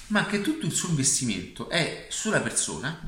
ma 0.08 0.26
che 0.26 0.40
tutto 0.40 0.66
il 0.66 0.72
suo 0.72 0.90
investimento 0.90 1.68
è 1.68 2.06
sulla 2.10 2.40
persona, 2.40 3.00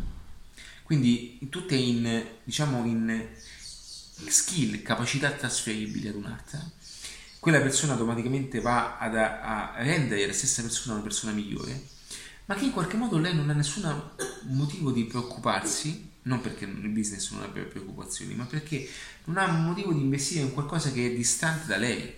quindi 0.82 1.38
tutto 1.50 1.74
è 1.74 1.76
in, 1.76 2.26
diciamo, 2.44 2.84
in 2.84 3.28
skill, 4.28 4.82
capacità 4.82 5.30
trasferibili 5.30 6.08
ad 6.08 6.14
un'altra 6.14 6.74
quella 7.46 7.60
persona 7.60 7.92
automaticamente 7.92 8.60
va 8.60 8.98
ad, 8.98 9.14
a, 9.14 9.74
rendere 9.76 10.26
la 10.26 10.32
stessa 10.32 10.62
persona 10.62 10.94
una 10.94 11.04
persona 11.04 11.30
migliore, 11.30 11.80
ma 12.46 12.56
che 12.56 12.64
in 12.64 12.72
qualche 12.72 12.96
modo 12.96 13.18
lei 13.18 13.36
non 13.36 13.48
ha 13.50 13.52
nessun 13.52 14.10
motivo 14.48 14.90
di 14.90 15.04
preoccuparsi, 15.04 16.10
non 16.22 16.40
perché 16.40 16.66
nel 16.66 16.88
business 16.88 17.30
non 17.30 17.44
abbia 17.44 17.62
preoccupazioni, 17.62 18.34
ma 18.34 18.46
perché 18.46 18.90
non 19.26 19.36
ha 19.36 19.46
motivo 19.46 19.92
di 19.92 20.00
investire 20.00 20.42
in 20.42 20.52
qualcosa 20.52 20.90
che 20.90 21.06
è 21.06 21.14
distante 21.14 21.68
da 21.68 21.76
lei, 21.76 22.14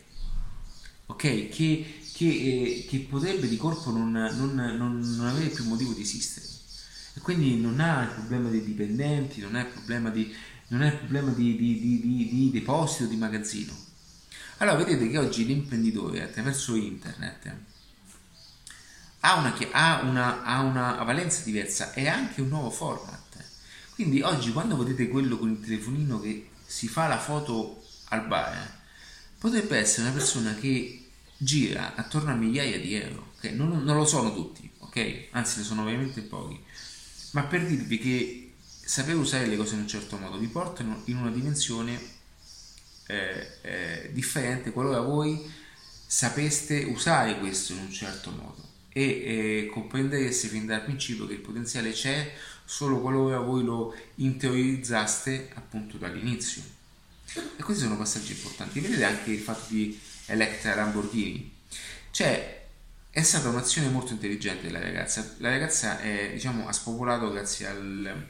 ok? 1.05 1.49
Che, 1.51 2.01
che, 2.19 2.25
eh, 2.25 2.87
che 2.89 2.99
potrebbe 3.09 3.47
di 3.47 3.57
corpo 3.57 3.93
non, 3.93 4.11
non, 4.11 4.55
non, 4.55 4.99
non, 4.99 5.27
avere 5.29 5.51
più 5.51 5.65
motivo 5.65 5.93
di 5.93 6.03
esistere. 6.03 6.47
E 7.15 7.21
quindi 7.21 7.61
non 7.61 7.79
ha 7.79 8.03
il 8.03 8.09
problema 8.09 8.49
dei 8.49 8.65
dipendenti, 8.65 9.41
non 9.41 9.55
ha 9.55 9.61
il 9.61 9.69
problema 9.69 10.11
di, 10.11 10.35
il 10.69 10.97
problema 10.99 11.31
di, 11.31 11.57
di, 11.57 12.01
di, 12.29 12.51
deposito, 12.51 13.07
di 13.07 13.17
magazzino 13.17 13.87
allora 14.61 14.79
vedete 14.79 15.09
che 15.09 15.19
oggi 15.19 15.47
l'imprenditore 15.47 16.21
attraverso 16.21 16.75
internet 16.75 17.55
ha 19.21 19.35
una, 19.37 19.57
ha, 19.71 20.01
una, 20.03 20.43
ha 20.43 20.63
una, 20.63 21.03
valenza 21.05 21.43
diversa 21.45 21.93
e 21.93 22.09
anche 22.09 22.41
un 22.41 22.49
nuovo 22.49 22.71
format. 22.71 23.45
Quindi 23.95 24.21
oggi 24.21 24.53
quando 24.53 24.77
vedete 24.77 25.09
quello 25.09 25.39
con 25.39 25.51
il 25.51 25.61
telefonino 25.61 26.21
che 26.21 26.51
si 26.67 26.89
fa 26.89 27.07
la 27.07 27.19
foto 27.19 27.85
al 28.09 28.27
bar, 28.27 28.81
potrebbe 29.39 29.77
essere 29.77 30.09
una 30.09 30.17
persona 30.17 30.55
che 30.55 31.08
gira 31.39 31.95
attorno 31.95 32.33
a 32.33 32.35
migliaia 32.35 32.79
di 32.79 32.95
euro, 32.95 33.33
okay? 33.37 33.55
non, 33.55 33.83
non, 33.85 33.97
lo 33.97 34.05
sono 34.05 34.35
tutti, 34.35 34.69
ok? 34.79 35.29
Anzi 35.31 35.59
ne 35.59 35.65
sono 35.65 35.85
veramente 35.85 36.21
pochi, 36.21 36.61
ma 37.31 37.45
per 37.45 37.65
dirvi 37.67 37.99
che 37.99 38.53
sapere 38.85 39.17
usare 39.17 39.47
le 39.47 39.57
cose 39.57 39.75
in 39.75 39.81
un 39.81 39.89
certo 39.89 40.17
modo 40.17 40.39
vi 40.39 40.49
portano 40.49 41.03
in 41.05 41.19
una 41.19 41.31
dimensione 41.31 42.01
eh, 43.07 43.59
eh, 43.63 44.11
differente 44.13 44.73
qualora 44.73 45.01
voi 45.01 45.51
sapeste 46.07 46.85
usare 46.85 47.39
questo 47.39 47.75
in 47.75 47.81
un 47.81 47.93
certo 47.93 48.31
modo 48.31 48.67
e 48.91 49.03
eh, 49.03 49.71
comprendereste 49.71 50.49
fin 50.49 50.67
dal 50.67 50.83
principio 50.83 51.27
che 51.27 51.35
il 51.35 51.41
potenziale 51.41 51.93
c'è 51.93 52.33
solo 52.65 53.01
qualora 53.01 53.39
voi 53.39 53.63
lo 53.63 53.95
interiorizzaste 54.17 55.51
appunto 55.55 55.97
dall'inizio. 55.97 56.63
E 57.57 57.63
questi 57.63 57.85
sono 57.85 57.97
passaggi 57.97 58.33
importanti. 58.33 58.81
Vedete 58.81 59.05
anche 59.05 59.31
il 59.31 59.41
fatto 59.41 59.73
di 59.73 59.99
Electra 60.29 60.75
Lamborghini. 60.75 61.57
Cioè, 62.11 62.67
è 63.11 63.23
stata 63.23 63.49
un'azione 63.49 63.89
molto 63.89 64.13
intelligente 64.13 64.67
della 64.67 64.81
ragazza. 64.81 65.35
La 65.39 65.51
ragazza 65.51 66.01
è, 66.01 66.31
diciamo, 66.33 66.69
ha 66.69 66.73
spopolato 66.73 67.31
grazie 67.31 67.67
al, 67.67 68.29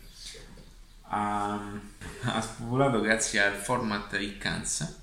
ha, 1.09 1.81
ha 2.23 2.41
spopolato 2.41 3.01
grazie 3.01 3.41
al 3.41 3.55
format 3.55 4.13
Riccanza, 4.15 4.97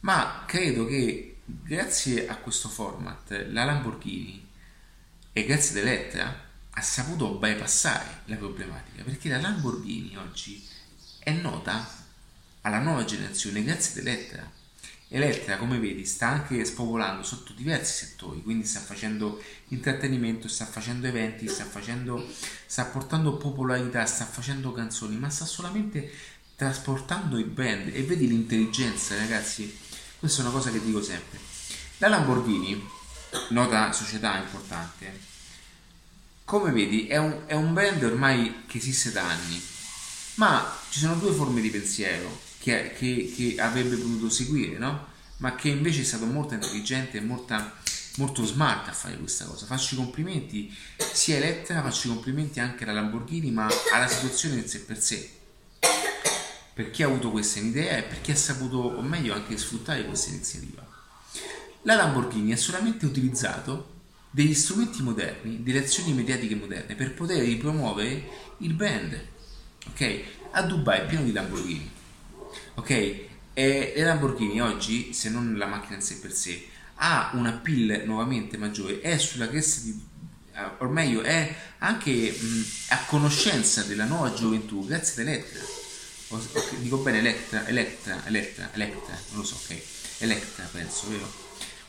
ma 0.00 0.44
credo 0.46 0.86
che 0.86 1.36
grazie 1.44 2.26
a 2.26 2.36
questo 2.36 2.68
format 2.68 3.46
la 3.50 3.64
Lamborghini 3.64 4.44
e 5.32 5.44
grazie 5.44 5.78
ad 5.78 5.86
Elettra 5.86 6.44
ha 6.70 6.80
saputo 6.82 7.34
bypassare 7.34 8.22
la 8.24 8.36
problematica 8.36 9.04
perché 9.04 9.28
la 9.28 9.40
Lamborghini 9.40 10.16
oggi 10.16 10.66
è 11.20 11.30
nota 11.30 11.88
alla 12.62 12.80
nuova 12.80 13.04
generazione 13.04 13.62
grazie 13.62 14.00
ad 14.00 14.06
Elettra 14.06 14.50
Elettra, 15.08 15.56
come 15.56 15.78
vedi, 15.78 16.04
sta 16.04 16.26
anche 16.26 16.64
spopolando 16.64 17.22
sotto 17.22 17.52
diversi 17.52 18.06
settori, 18.06 18.42
quindi 18.42 18.66
sta 18.66 18.80
facendo 18.80 19.40
intrattenimento, 19.68 20.48
sta 20.48 20.66
facendo 20.66 21.06
eventi, 21.06 21.48
sta, 21.48 21.64
facendo, 21.64 22.26
sta 22.66 22.86
portando 22.86 23.36
popolarità, 23.36 24.04
sta 24.04 24.24
facendo 24.24 24.72
canzoni, 24.72 25.16
ma 25.16 25.30
sta 25.30 25.44
solamente 25.44 26.10
trasportando 26.56 27.38
i 27.38 27.44
brand 27.44 27.94
e 27.94 28.02
vedi 28.02 28.26
l'intelligenza, 28.26 29.16
ragazzi. 29.16 29.78
Questa 30.18 30.40
è 30.40 30.44
una 30.44 30.52
cosa 30.52 30.70
che 30.72 30.82
dico 30.82 31.00
sempre. 31.00 31.38
La 31.98 32.08
Lamborghini, 32.08 32.84
nota 33.50 33.92
società 33.92 34.36
importante, 34.38 35.20
come 36.44 36.72
vedi 36.72 37.06
è 37.06 37.18
un, 37.18 37.42
è 37.46 37.54
un 37.54 37.72
brand 37.72 38.02
ormai 38.02 38.64
che 38.66 38.78
esiste 38.78 39.12
da 39.12 39.24
anni, 39.24 39.62
ma 40.34 40.78
ci 40.90 40.98
sono 40.98 41.14
due 41.14 41.32
forme 41.32 41.60
di 41.60 41.70
pensiero 41.70 42.45
che, 42.66 42.90
che, 42.98 43.32
che 43.36 43.60
avrebbe 43.60 43.94
potuto 43.94 44.28
seguire, 44.28 44.76
no? 44.76 45.06
ma 45.36 45.54
che 45.54 45.68
invece 45.68 46.00
è 46.00 46.04
stato 46.04 46.26
molto 46.26 46.54
intelligente 46.54 47.18
e 47.18 47.20
molta, 47.20 47.78
molto 48.16 48.44
smart 48.44 48.88
a 48.88 48.92
fare 48.92 49.16
questa 49.18 49.44
cosa. 49.44 49.66
Faccio 49.66 49.94
i 49.94 49.98
complimenti 49.98 50.74
sia 50.96 51.36
a 51.36 51.38
Elettra, 51.38 51.82
faccio 51.82 52.08
i 52.08 52.10
complimenti 52.10 52.58
anche 52.58 52.82
alla 52.82 52.94
Lamborghini, 52.94 53.52
ma 53.52 53.68
alla 53.92 54.08
situazione 54.08 54.56
in 54.56 54.66
sé 54.66 54.80
per 54.80 55.00
sé. 55.00 55.30
Per 56.74 56.90
chi 56.90 57.04
ha 57.04 57.06
avuto 57.06 57.30
questa 57.30 57.60
idea 57.60 57.98
e 57.98 58.02
per 58.02 58.20
chi 58.20 58.32
ha 58.32 58.36
saputo, 58.36 58.78
o 58.78 59.00
meglio, 59.00 59.32
anche 59.32 59.56
sfruttare 59.56 60.04
questa 60.04 60.30
iniziativa. 60.30 60.84
La 61.82 61.94
Lamborghini 61.94 62.52
ha 62.52 62.56
solamente 62.56 63.06
utilizzato 63.06 63.94
degli 64.28 64.54
strumenti 64.54 65.02
moderni, 65.02 65.62
delle 65.62 65.84
azioni 65.84 66.12
mediatiche 66.12 66.56
moderne 66.56 66.96
per 66.96 67.14
poter 67.14 67.44
ripromuovere 67.44 68.28
il 68.58 68.72
brand. 68.72 69.24
Ok? 69.86 70.22
A 70.50 70.62
Dubai 70.62 71.02
è 71.02 71.06
pieno 71.06 71.24
di 71.24 71.32
Lamborghini 71.32 71.95
ok? 72.76 72.90
E 72.90 73.92
le 73.96 74.02
Lamborghini 74.02 74.60
oggi, 74.60 75.12
se 75.12 75.28
non 75.28 75.56
la 75.56 75.66
macchina 75.66 75.96
in 75.96 76.02
sé 76.02 76.16
per 76.16 76.32
sé, 76.32 76.68
ha 76.96 77.30
un 77.34 77.46
appeal 77.46 78.04
nuovamente 78.06 78.56
maggiore, 78.56 79.00
è 79.00 79.18
sulla 79.18 79.48
cresta 79.48 79.80
di 79.82 80.14
eh, 80.54 80.70
o 80.78 80.88
meglio 80.88 81.20
è 81.20 81.54
anche 81.78 82.10
mh, 82.10 82.64
a 82.88 83.04
conoscenza 83.04 83.82
della 83.82 84.06
nuova 84.06 84.32
gioventù 84.32 84.86
grazie 84.86 85.20
ad 85.20 85.28
Elettra 85.28 85.60
okay, 86.28 86.80
dico 86.80 86.96
bene 86.96 87.18
Elettra, 87.18 87.66
Elettra, 87.66 88.24
Elettra, 88.24 88.70
Elettra 88.72 89.18
non 89.30 89.40
lo 89.40 89.44
so, 89.44 89.56
ok 89.62 89.78
Elettra 90.18 90.64
penso, 90.72 91.10
vero? 91.10 91.30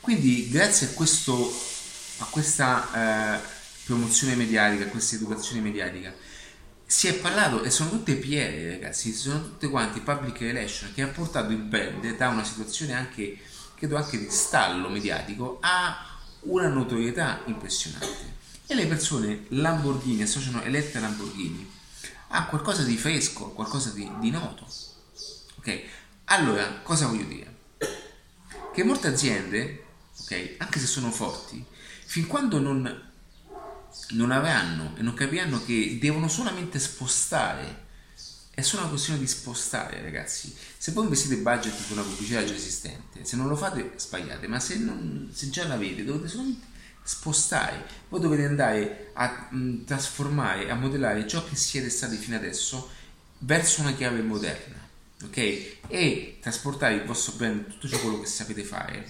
quindi 0.01 0.50
grazie 0.50 0.88
a 0.88 0.89
questo 0.89 1.34
a 2.17 2.25
questa 2.25 3.38
eh, 3.38 3.56
promozione 3.86 4.36
mediatica, 4.36 4.86
questa 4.88 5.15
educazione 5.15 5.62
mediatica, 5.62 6.13
si 6.89 7.08
è 7.08 7.15
parlato 7.15 7.63
e 7.63 7.70
sono 7.70 7.89
tutte 7.89 8.15
PR 8.15 8.72
ragazzi, 8.72 9.12
sono 9.12 9.41
tutte 9.41 9.67
quanti 9.67 10.00
public 10.00 10.39
relation 10.39 10.94
che 10.94 11.01
ha 11.01 11.08
portato 11.08 11.51
il 11.51 11.58
brand 11.58 12.15
da 12.15 12.29
una 12.29 12.46
situazione 12.46 12.94
anche, 12.94 13.38
credo 13.75 13.98
anche 13.98 14.17
di 14.17 14.29
stallo 14.29 14.88
mediatico 14.88 15.58
a 15.60 16.17
una 16.41 16.70
notorietà 16.70 17.41
impressionante. 17.46 18.36
E 18.65 18.74
le 18.74 18.88
persone 18.88 19.46
Lamborghini 19.50 20.22
associano 20.22 20.63
Eletta 20.63 21.01
Lamborghini 21.01 21.70
a 22.29 22.46
qualcosa 22.46 22.84
di 22.84 22.96
fresco, 22.96 23.50
qualcosa 23.50 23.89
di, 23.89 24.10
di 24.20 24.29
noto. 24.29 24.65
Ok? 25.58 25.82
Allora, 26.25 26.79
cosa 26.84 27.08
voglio 27.08 27.25
dire? 27.25 27.56
Che 28.74 28.84
molte 28.84 29.08
aziende, 29.08 29.84
ok, 30.22 30.56
anche 30.60 30.79
se 30.79 30.86
sono 30.86 31.12
forti, 31.12 31.63
fin 32.06 32.27
quando 32.27 32.60
non 32.60 33.07
non 34.10 34.32
avranno 34.32 34.96
e 34.98 35.01
non 35.01 35.13
capiranno 35.13 35.63
che 35.66 35.98
devono 36.00 36.27
solamente 36.27 36.80
spostare. 36.80 37.86
È 38.51 38.62
solo 38.62 38.84
una 38.84 38.92
questione 38.92 39.20
di 39.20 39.27
spostare, 39.27 40.01
ragazzi. 40.01 40.54
Se 40.77 40.92
voi 40.92 41.04
investite 41.04 41.38
budget 41.38 41.75
su 41.75 41.94
una 41.94 42.01
pubblicità 42.01 42.44
già 42.44 42.56
esistente, 42.56 43.24
se 43.24 43.36
non 43.36 43.48
lo 43.48 43.56
fate, 43.56 43.94
sbagliate, 43.98 44.48
ma 44.48 44.60
se, 44.60 44.77
non, 44.77 45.30
se 45.32 45.50
già 45.50 45.68
l'avete, 45.68 46.04
dovete 46.04 46.27
solamente 46.27 46.66
spostare. 47.04 47.86
Voi 48.10 48.20
dovete 48.20 48.46
andare 48.46 49.12
a 49.13 49.48
mh, 49.51 49.86
trasformare, 49.86 50.70
a 50.70 50.75
modellare 50.75 51.27
ciò 51.27 51.44
che 51.44 51.56
siete 51.56 51.89
stati 51.89 52.18
fino 52.18 52.36
adesso 52.36 52.89
verso 53.39 53.82
una 53.82 53.94
chiave 53.94 54.22
moderna, 54.22 54.77
ok? 55.24 55.38
E 55.88 56.38
trasportare 56.42 56.96
il 56.96 57.06
vostro 57.06 57.34
brand, 57.34 57.68
tutto 57.68 57.88
ciò 57.88 58.20
che 58.20 58.25
sapete 58.25 58.63
fare, 58.63 59.08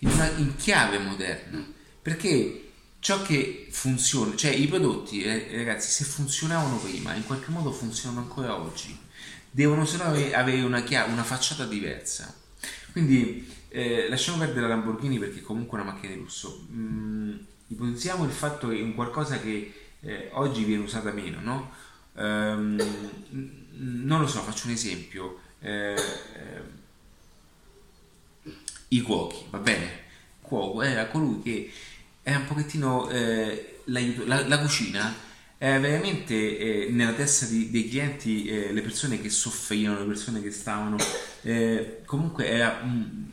in, 0.00 0.08
una, 0.08 0.28
in 0.30 0.56
chiave 0.56 0.98
moderna. 0.98 1.64
Perché 2.02 2.65
ciò 3.06 3.22
che 3.22 3.68
funziona, 3.70 4.34
cioè 4.34 4.50
i 4.50 4.66
prodotti, 4.66 5.22
eh, 5.22 5.46
ragazzi, 5.58 5.88
se 5.88 6.02
funzionavano 6.02 6.78
prima, 6.78 7.14
in 7.14 7.24
qualche 7.24 7.52
modo 7.52 7.70
funzionano 7.70 8.22
ancora 8.22 8.60
oggi, 8.60 8.98
devono 9.48 9.84
solo 9.84 10.02
avere 10.02 10.62
una, 10.62 10.82
chiave, 10.82 11.12
una 11.12 11.22
facciata 11.22 11.66
diversa. 11.66 12.34
Quindi 12.90 13.48
eh, 13.68 14.08
lasciamo 14.08 14.38
perdere 14.38 14.62
la 14.62 14.74
Lamborghini 14.74 15.20
perché 15.20 15.40
comunque 15.40 15.78
è 15.78 15.82
una 15.82 15.92
macchina 15.92 16.14
di 16.14 16.18
lusso. 16.18 16.66
Mm, 16.72 17.36
ipotizziamo 17.68 18.24
il 18.24 18.32
fatto 18.32 18.70
che 18.70 18.78
è 18.80 18.82
un 18.82 18.96
qualcosa 18.96 19.38
che 19.38 19.72
eh, 20.00 20.30
oggi 20.32 20.64
viene 20.64 20.82
usata 20.82 21.12
meno, 21.12 21.38
no? 21.40 21.70
Um, 22.14 22.76
non 23.70 24.20
lo 24.20 24.26
so, 24.26 24.40
faccio 24.40 24.66
un 24.66 24.72
esempio. 24.72 25.38
Eh, 25.60 25.94
I 28.88 29.00
cuochi, 29.00 29.44
va 29.50 29.58
bene? 29.58 30.02
Cuoco 30.40 30.82
era 30.82 31.06
colui 31.06 31.40
che 31.40 31.70
è 32.26 32.34
un 32.34 32.44
pochettino 32.44 33.08
eh, 33.08 33.82
la, 33.84 34.44
la, 34.48 34.58
cucina 34.58 35.14
è 35.56 35.78
veramente 35.78 36.58
eh, 36.58 36.88
nella 36.90 37.12
testa 37.12 37.46
di, 37.46 37.70
dei 37.70 37.88
clienti 37.88 38.46
eh, 38.46 38.72
le 38.72 38.82
persone 38.82 39.20
che 39.20 39.30
soffrivano, 39.30 40.00
le 40.00 40.06
persone 40.06 40.42
che 40.42 40.50
stavano 40.50 40.96
eh, 41.42 42.02
comunque 42.04 42.48
era 42.48 42.80
un, 42.82 43.26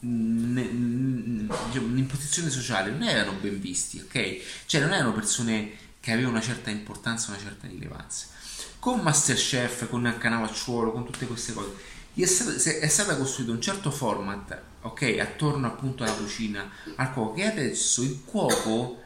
un'imposizione 0.00 2.50
sociale, 2.50 2.90
non 2.90 3.04
erano 3.04 3.34
ben 3.40 3.60
visti, 3.60 4.00
ok? 4.00 4.40
Cioè 4.66 4.80
non 4.80 4.92
erano 4.92 5.12
persone 5.12 5.70
che 6.00 6.10
avevano 6.10 6.34
una 6.34 6.44
certa 6.44 6.70
importanza, 6.70 7.30
una 7.30 7.40
certa 7.40 7.68
rilevanza. 7.68 8.26
Con 8.80 9.02
Masterchef, 9.02 9.88
con 9.88 10.12
Canavacciuolo, 10.18 10.90
con 10.90 11.04
tutte 11.04 11.28
queste 11.28 11.52
cose, 11.52 11.74
è 12.12 12.24
stato, 12.24 12.50
è 12.50 12.88
stato 12.88 13.16
costruito 13.16 13.52
un 13.52 13.60
certo 13.60 13.92
format 13.92 14.71
ok, 14.82 15.16
attorno 15.20 15.66
appunto 15.66 16.02
alla 16.02 16.12
cucina, 16.12 16.70
al 16.96 17.12
cuoco, 17.12 17.34
che 17.34 17.44
adesso 17.44 18.02
il 18.02 18.22
cuoco 18.24 19.00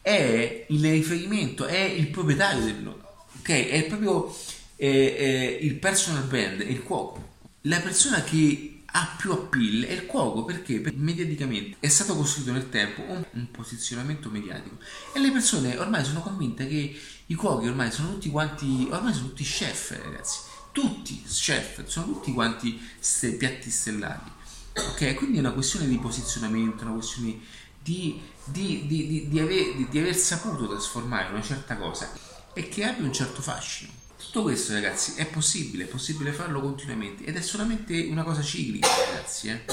è 0.00 0.66
il 0.68 0.90
riferimento, 0.90 1.66
è 1.66 1.80
il 1.80 2.08
proprietario 2.08 2.64
del 2.64 2.94
ok, 3.40 3.48
è 3.48 3.84
proprio 3.86 4.34
eh, 4.76 4.88
eh, 4.88 5.58
il 5.62 5.74
personal 5.74 6.24
brand, 6.24 6.60
il 6.60 6.82
cuoco. 6.82 7.28
La 7.62 7.80
persona 7.80 8.22
che 8.22 8.82
ha 8.92 9.14
più 9.16 9.30
appeal 9.30 9.84
è 9.84 9.92
il 9.92 10.06
cuoco 10.06 10.44
perché, 10.44 10.80
perché 10.80 10.98
mediaticamente 10.98 11.76
è 11.78 11.88
stato 11.88 12.16
costruito 12.16 12.52
nel 12.52 12.70
tempo 12.70 13.02
un, 13.02 13.24
un, 13.32 13.50
posizionamento 13.50 14.30
mediatico. 14.30 14.78
E 15.12 15.20
le 15.20 15.30
persone 15.30 15.76
ormai 15.76 16.04
sono 16.04 16.20
convinte 16.20 16.66
che 16.66 16.98
i 17.26 17.34
cuochi 17.34 17.68
ormai 17.68 17.90
sono 17.92 18.12
tutti 18.12 18.30
quanti, 18.30 18.88
ormai 18.90 19.12
sono 19.12 19.28
tutti 19.28 19.44
chef 19.44 20.00
ragazzi, 20.02 20.40
tutti 20.72 21.22
chef, 21.22 21.86
sono 21.86 22.06
tutti 22.06 22.32
quanti 22.32 22.80
ste, 22.98 23.32
piatti 23.32 23.70
stellati 23.70 24.38
Ok, 24.76 25.14
quindi 25.14 25.38
è 25.38 25.40
una 25.40 25.52
questione 25.52 25.86
di 25.88 25.98
posizionamento, 25.98 26.84
una 26.84 26.94
questione 26.94 27.38
di, 27.82 28.20
di, 28.44 28.86
di, 28.86 29.28
di 29.28 29.40
aver, 29.40 29.88
aver, 29.88 30.16
saputo 30.16 30.68
trasformare 30.68 31.30
una 31.32 31.42
certa 31.42 31.76
cosa 31.76 32.12
e 32.52 32.68
che 32.68 32.84
abbia 32.84 33.04
un 33.04 33.12
certo 33.12 33.42
fascino. 33.42 33.90
Tutto 34.16 34.42
questo, 34.42 34.74
ragazzi, 34.74 35.14
è 35.14 35.26
possibile, 35.26 35.84
è 35.84 35.86
possibile 35.86 36.32
farlo 36.32 36.60
continuamente 36.60 37.24
ed 37.24 37.36
è 37.36 37.40
solamente 37.40 38.00
una 38.02 38.22
cosa 38.22 38.42
ciclica, 38.42 38.86
ragazzi. 39.06 39.48
Eh? 39.48 39.64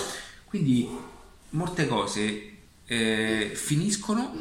Quindi 0.46 0.90
molte 1.50 1.88
cose 1.88 2.54
eh, 2.86 3.52
finiscono, 3.54 4.34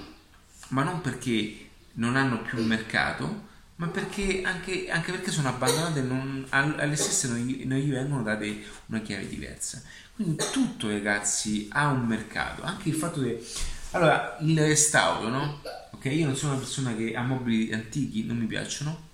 ma 0.68 0.84
non 0.84 1.00
perché 1.00 1.68
non 1.94 2.16
hanno 2.16 2.42
più 2.42 2.58
un 2.58 2.66
mercato, 2.66 3.44
ma 3.76 3.88
perché 3.88 4.42
anche, 4.42 4.88
anche 4.88 5.10
perché 5.10 5.30
sono 5.30 5.48
abbandonate 5.48 6.00
non, 6.00 6.46
alle 6.50 6.96
stesse 6.96 7.28
non 7.28 7.38
gli 7.44 7.90
vengono 7.90 8.22
date 8.22 8.64
una 8.86 9.00
chiave 9.00 9.28
diversa. 9.28 9.82
Quindi 10.16 10.42
tutto, 10.50 10.88
ragazzi, 10.88 11.68
ha 11.72 11.88
un 11.88 12.06
mercato. 12.06 12.62
Anche 12.62 12.88
il 12.88 12.94
fatto 12.94 13.20
che... 13.20 13.46
Allora, 13.90 14.38
il 14.40 14.58
restauro, 14.58 15.28
no? 15.28 15.60
Ok, 15.90 16.06
io 16.06 16.24
non 16.24 16.34
sono 16.34 16.52
una 16.52 16.60
persona 16.62 16.96
che 16.96 17.14
ha 17.14 17.22
mobili 17.22 17.70
antichi, 17.74 18.24
non 18.24 18.38
mi 18.38 18.46
piacciono. 18.46 19.08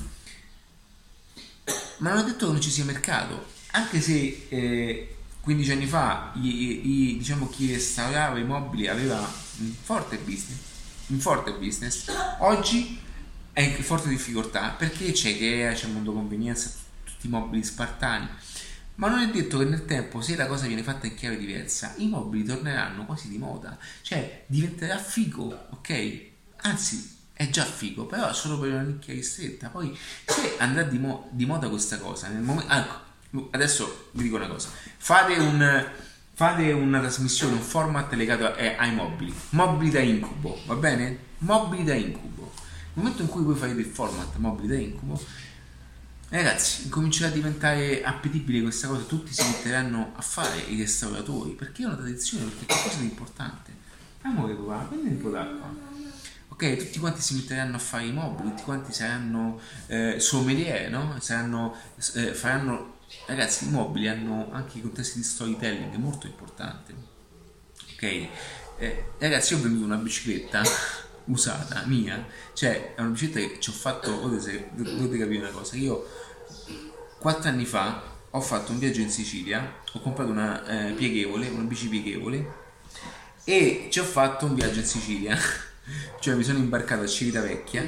Ma 1.98 2.10
non 2.10 2.20
è 2.20 2.24
detto 2.24 2.46
che 2.46 2.52
non 2.52 2.60
ci 2.60 2.70
sia 2.70 2.84
mercato. 2.84 3.46
Anche 3.72 4.00
se 4.00 4.46
eh, 4.48 5.16
15 5.40 5.72
anni 5.72 5.86
fa 5.86 6.30
i, 6.36 7.10
i, 7.10 7.16
diciamo, 7.18 7.48
chi 7.48 7.72
restaurava 7.72 8.38
i 8.38 8.44
mobili 8.44 8.86
aveva 8.86 9.18
un 9.18 9.74
forte 9.82 10.18
business. 10.18 10.60
Un 11.08 11.18
forte 11.18 11.52
business. 11.54 12.04
Oggi 12.38 13.00
è 13.52 13.60
in 13.60 13.82
forte 13.82 14.08
difficoltà 14.08 14.68
perché 14.68 15.10
c'è 15.10 15.36
che 15.36 15.72
c'è 15.74 15.88
mondo 15.88 16.12
convenienza, 16.12 16.70
tutti 17.02 17.26
i 17.26 17.30
mobili 17.30 17.64
spartani 17.64 18.28
ma 18.96 19.09
non 19.09 19.20
è 19.20 19.31
detto 19.31 19.59
che 19.59 19.64
nel 19.64 19.85
tempo, 19.85 20.20
se 20.20 20.37
la 20.37 20.46
cosa 20.46 20.66
viene 20.66 20.83
fatta 20.83 21.07
in 21.07 21.14
chiave 21.14 21.37
diversa, 21.37 21.94
i 21.96 22.09
mobili 22.09 22.44
torneranno 22.44 23.05
quasi 23.07 23.28
di 23.28 23.38
moda, 23.38 23.78
cioè 24.02 24.44
diventerà 24.46 24.98
figo, 24.98 25.66
ok? 25.70 26.20
Anzi, 26.64 27.20
è 27.33 27.48
già 27.48 27.64
figo, 27.64 28.07
però 28.07 28.33
solo 28.33 28.59
per 28.59 28.70
una 28.70 28.83
nicchia 28.83 29.14
ristretta. 29.14 29.68
Poi, 29.68 29.96
se 30.24 30.57
andrà 30.59 30.83
di, 30.83 30.98
mo- 30.98 31.28
di 31.33 31.46
moda 31.46 31.68
questa 31.68 31.98
cosa, 31.98 32.28
nel 32.28 32.42
momento. 32.42 32.72
Ecco, 32.72 33.48
adesso 33.50 34.11
vi 34.12 34.24
dico 34.24 34.37
una 34.37 34.46
cosa: 34.46 34.68
fate, 34.96 35.35
un, 35.35 35.90
fate 36.35 36.70
una 36.72 37.00
trasmissione, 37.00 37.55
un 37.55 37.61
format 37.61 38.12
legato 38.12 38.46
a, 38.46 38.57
eh, 38.57 38.76
ai 38.76 38.94
mobili, 38.94 39.35
mobili 39.50 39.90
da 39.90 40.00
incubo, 40.00 40.61
va 40.66 40.74
bene? 40.74 41.18
Mobili 41.38 41.85
da 41.85 41.94
incubo. 41.94 42.52
Nel 42.94 43.05
momento 43.05 43.22
in 43.22 43.28
cui 43.28 43.42
voi 43.42 43.57
fate 43.57 43.72
il 43.72 43.85
format 43.87 44.37
mobili 44.37 44.68
da 44.68 44.76
incubo, 44.76 45.20
Ragazzi, 46.32 46.84
incomincerà 46.84 47.28
a 47.28 47.30
diventare 47.30 48.02
appetibile 48.02 48.62
questa 48.62 48.88
cosa, 48.88 49.02
tutti 49.02 49.34
si 49.34 49.44
metteranno 49.44 50.12
a 50.16 50.22
fare 50.22 50.60
i 50.60 50.78
restauratori, 50.78 51.50
perché 51.50 51.82
è 51.82 51.84
una 51.84 51.96
tradizione, 51.96 52.44
perché 52.44 52.62
è 52.62 52.66
qualcosa 52.68 52.96
di 53.00 53.04
importante. 53.04 53.70
Amore 54.22 54.54
papà, 54.54 54.78
prendi 54.84 55.08
un 55.08 55.20
po' 55.20 55.28
d'acqua. 55.28 55.70
Ok, 56.48 56.76
tutti 56.76 56.98
quanti 56.98 57.20
si 57.20 57.34
metteranno 57.34 57.76
a 57.76 57.78
fare 57.78 58.06
i 58.06 58.12
mobili, 58.12 58.48
tutti 58.48 58.62
quanti 58.62 58.94
saranno 58.94 59.60
eh, 59.88 60.20
sommelier, 60.20 60.90
no? 60.90 61.16
Saranno, 61.20 61.76
eh, 62.14 62.32
faranno... 62.32 63.00
Ragazzi, 63.26 63.66
i 63.66 63.68
mobili 63.68 64.08
hanno 64.08 64.48
anche 64.52 64.78
i 64.78 64.80
contesti 64.80 65.18
di 65.18 65.24
storytelling 65.24 65.94
molto 65.96 66.26
importanti. 66.26 66.94
Ok? 67.92 68.28
Eh, 68.78 69.04
ragazzi, 69.18 69.52
io 69.52 69.58
ho 69.58 69.62
venduto 69.62 69.84
una 69.84 69.96
bicicletta 69.96 70.62
usata 71.26 71.84
mia, 71.86 72.26
cioè 72.54 72.94
è 72.94 73.00
una 73.00 73.10
bicicletta 73.10 73.52
che 73.52 73.60
ci 73.60 73.68
ho 73.70 73.72
fatto, 73.74 74.10
dovete 74.10 75.18
capire 75.18 75.38
una 75.38 75.50
cosa, 75.50 75.76
io 75.76 76.20
quattro 77.22 77.50
anni 77.50 77.66
fa 77.66 78.02
ho 78.30 78.40
fatto 78.40 78.72
un 78.72 78.80
viaggio 78.80 79.00
in 79.00 79.08
Sicilia, 79.08 79.76
ho 79.92 80.00
comprato 80.00 80.32
una 80.32 80.66
eh, 80.66 80.90
pieghevole, 80.94 81.46
una 81.50 81.62
bici 81.62 81.87
pieghevole 81.87 82.52
e 83.44 83.87
ci 83.90 84.00
ho 84.00 84.04
fatto 84.04 84.46
un 84.46 84.56
viaggio 84.56 84.80
in 84.80 84.85
Sicilia, 84.85 85.38
cioè 86.18 86.35
mi 86.35 86.42
sono 86.42 86.58
imbarcato 86.58 87.02
a 87.02 87.06
Civitavecchia 87.06 87.85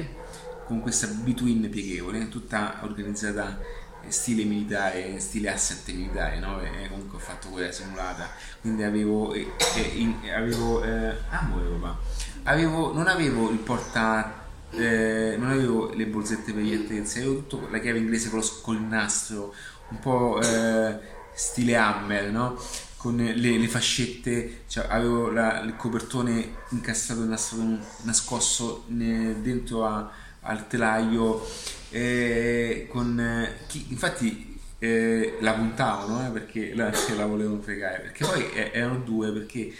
con 0.65 0.79
questa 0.79 1.07
B-Twin 1.07 1.69
pieghevole, 1.69 2.29
tutta 2.29 2.79
organizzata 2.83 3.59
stile 4.07 4.45
militare, 4.45 5.19
stile 5.19 5.51
asset 5.51 5.91
militare, 5.91 6.39
no? 6.39 6.61
E 6.61 6.87
comunque 6.87 7.17
ho 7.17 7.21
fatto 7.21 7.49
quella 7.49 7.73
simulata, 7.73 8.29
quindi 8.61 8.83
avevo, 8.83 9.33
eh, 9.33 9.51
in, 9.95 10.15
avevo 10.33 10.81
eh, 10.81 11.13
papà, 11.29 11.99
avevo, 12.43 12.93
non 12.93 13.07
avevo 13.07 13.49
il 13.49 13.57
porta 13.57 14.44
eh, 14.77 15.35
non 15.37 15.49
avevo 15.49 15.91
le 15.93 16.05
borsette 16.05 16.53
per 16.53 16.63
gli 16.63 16.73
attrezzi, 16.73 17.19
avevo 17.19 17.45
tutto 17.45 17.67
la 17.69 17.79
chiave 17.79 17.99
inglese 17.99 18.29
con, 18.29 18.39
lo, 18.39 18.45
con 18.61 18.75
il 18.75 18.81
nastro, 18.81 19.53
un 19.89 19.99
po' 19.99 20.41
eh, 20.41 20.97
stile 21.33 21.75
Hammer, 21.75 22.31
no? 22.31 22.57
con 23.05 23.17
le, 23.17 23.33
le 23.33 23.67
fascette, 23.67 24.63
cioè 24.67 24.87
avevo 24.89 25.29
la, 25.29 25.61
il 25.61 25.75
copertone 25.75 26.55
incastrato, 26.69 27.23
nascosto 27.23 28.83
dentro 28.87 29.85
a, 29.85 30.09
al 30.41 30.67
telaio, 30.67 31.45
eh, 31.91 32.87
con 32.89 33.47
chi, 33.67 33.85
infatti 33.89 34.59
eh, 34.79 35.37
la 35.39 35.53
puntavano 35.53 36.25
eh, 36.25 36.31
perché 36.31 36.73
la, 36.73 36.91
la 37.15 37.25
volevano 37.27 37.61
fregare, 37.61 37.99
perché 37.99 38.25
poi 38.25 38.49
erano 38.71 38.97
due, 38.97 39.31
perché 39.31 39.71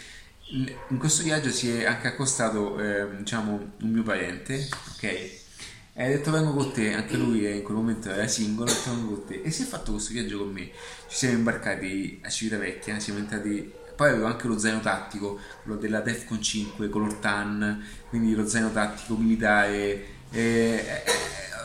in 0.48 0.98
questo 0.98 1.22
viaggio 1.22 1.50
si 1.50 1.70
è 1.70 1.84
anche 1.84 2.08
accostato 2.08 2.78
ehm, 2.78 3.18
diciamo 3.18 3.72
un 3.80 3.90
mio 3.90 4.02
parente, 4.02 4.68
ok? 4.94 5.02
E 5.02 6.04
ha 6.04 6.08
detto 6.08 6.30
vengo 6.30 6.52
con 6.52 6.72
te, 6.72 6.92
anche 6.92 7.16
lui 7.16 7.50
in 7.50 7.62
quel 7.62 7.76
momento 7.76 8.10
era 8.10 8.28
singolo, 8.28 8.70
ha 8.70 8.74
detto 8.74 8.90
vengo 8.94 9.14
con 9.14 9.24
te 9.26 9.40
e 9.42 9.50
si 9.50 9.62
è 9.62 9.66
fatto 9.66 9.92
questo 9.92 10.12
viaggio 10.12 10.38
con 10.38 10.52
me. 10.52 10.70
Ci 11.08 11.16
siamo 11.16 11.36
imbarcati 11.36 12.20
a 12.22 12.28
Civitavecchia, 12.28 13.00
siamo 13.00 13.18
entrati 13.18 13.72
poi 13.96 14.10
avevo 14.10 14.26
anche 14.26 14.46
lo 14.46 14.58
zaino 14.58 14.80
tattico, 14.80 15.40
quello 15.62 15.78
della 15.78 16.00
Defcon 16.00 16.42
5, 16.42 16.90
color 16.90 17.14
tan, 17.14 17.82
quindi 18.10 18.34
lo 18.34 18.46
zaino 18.46 18.70
tattico 18.70 19.16
militare. 19.16 20.04
E, 20.30 21.02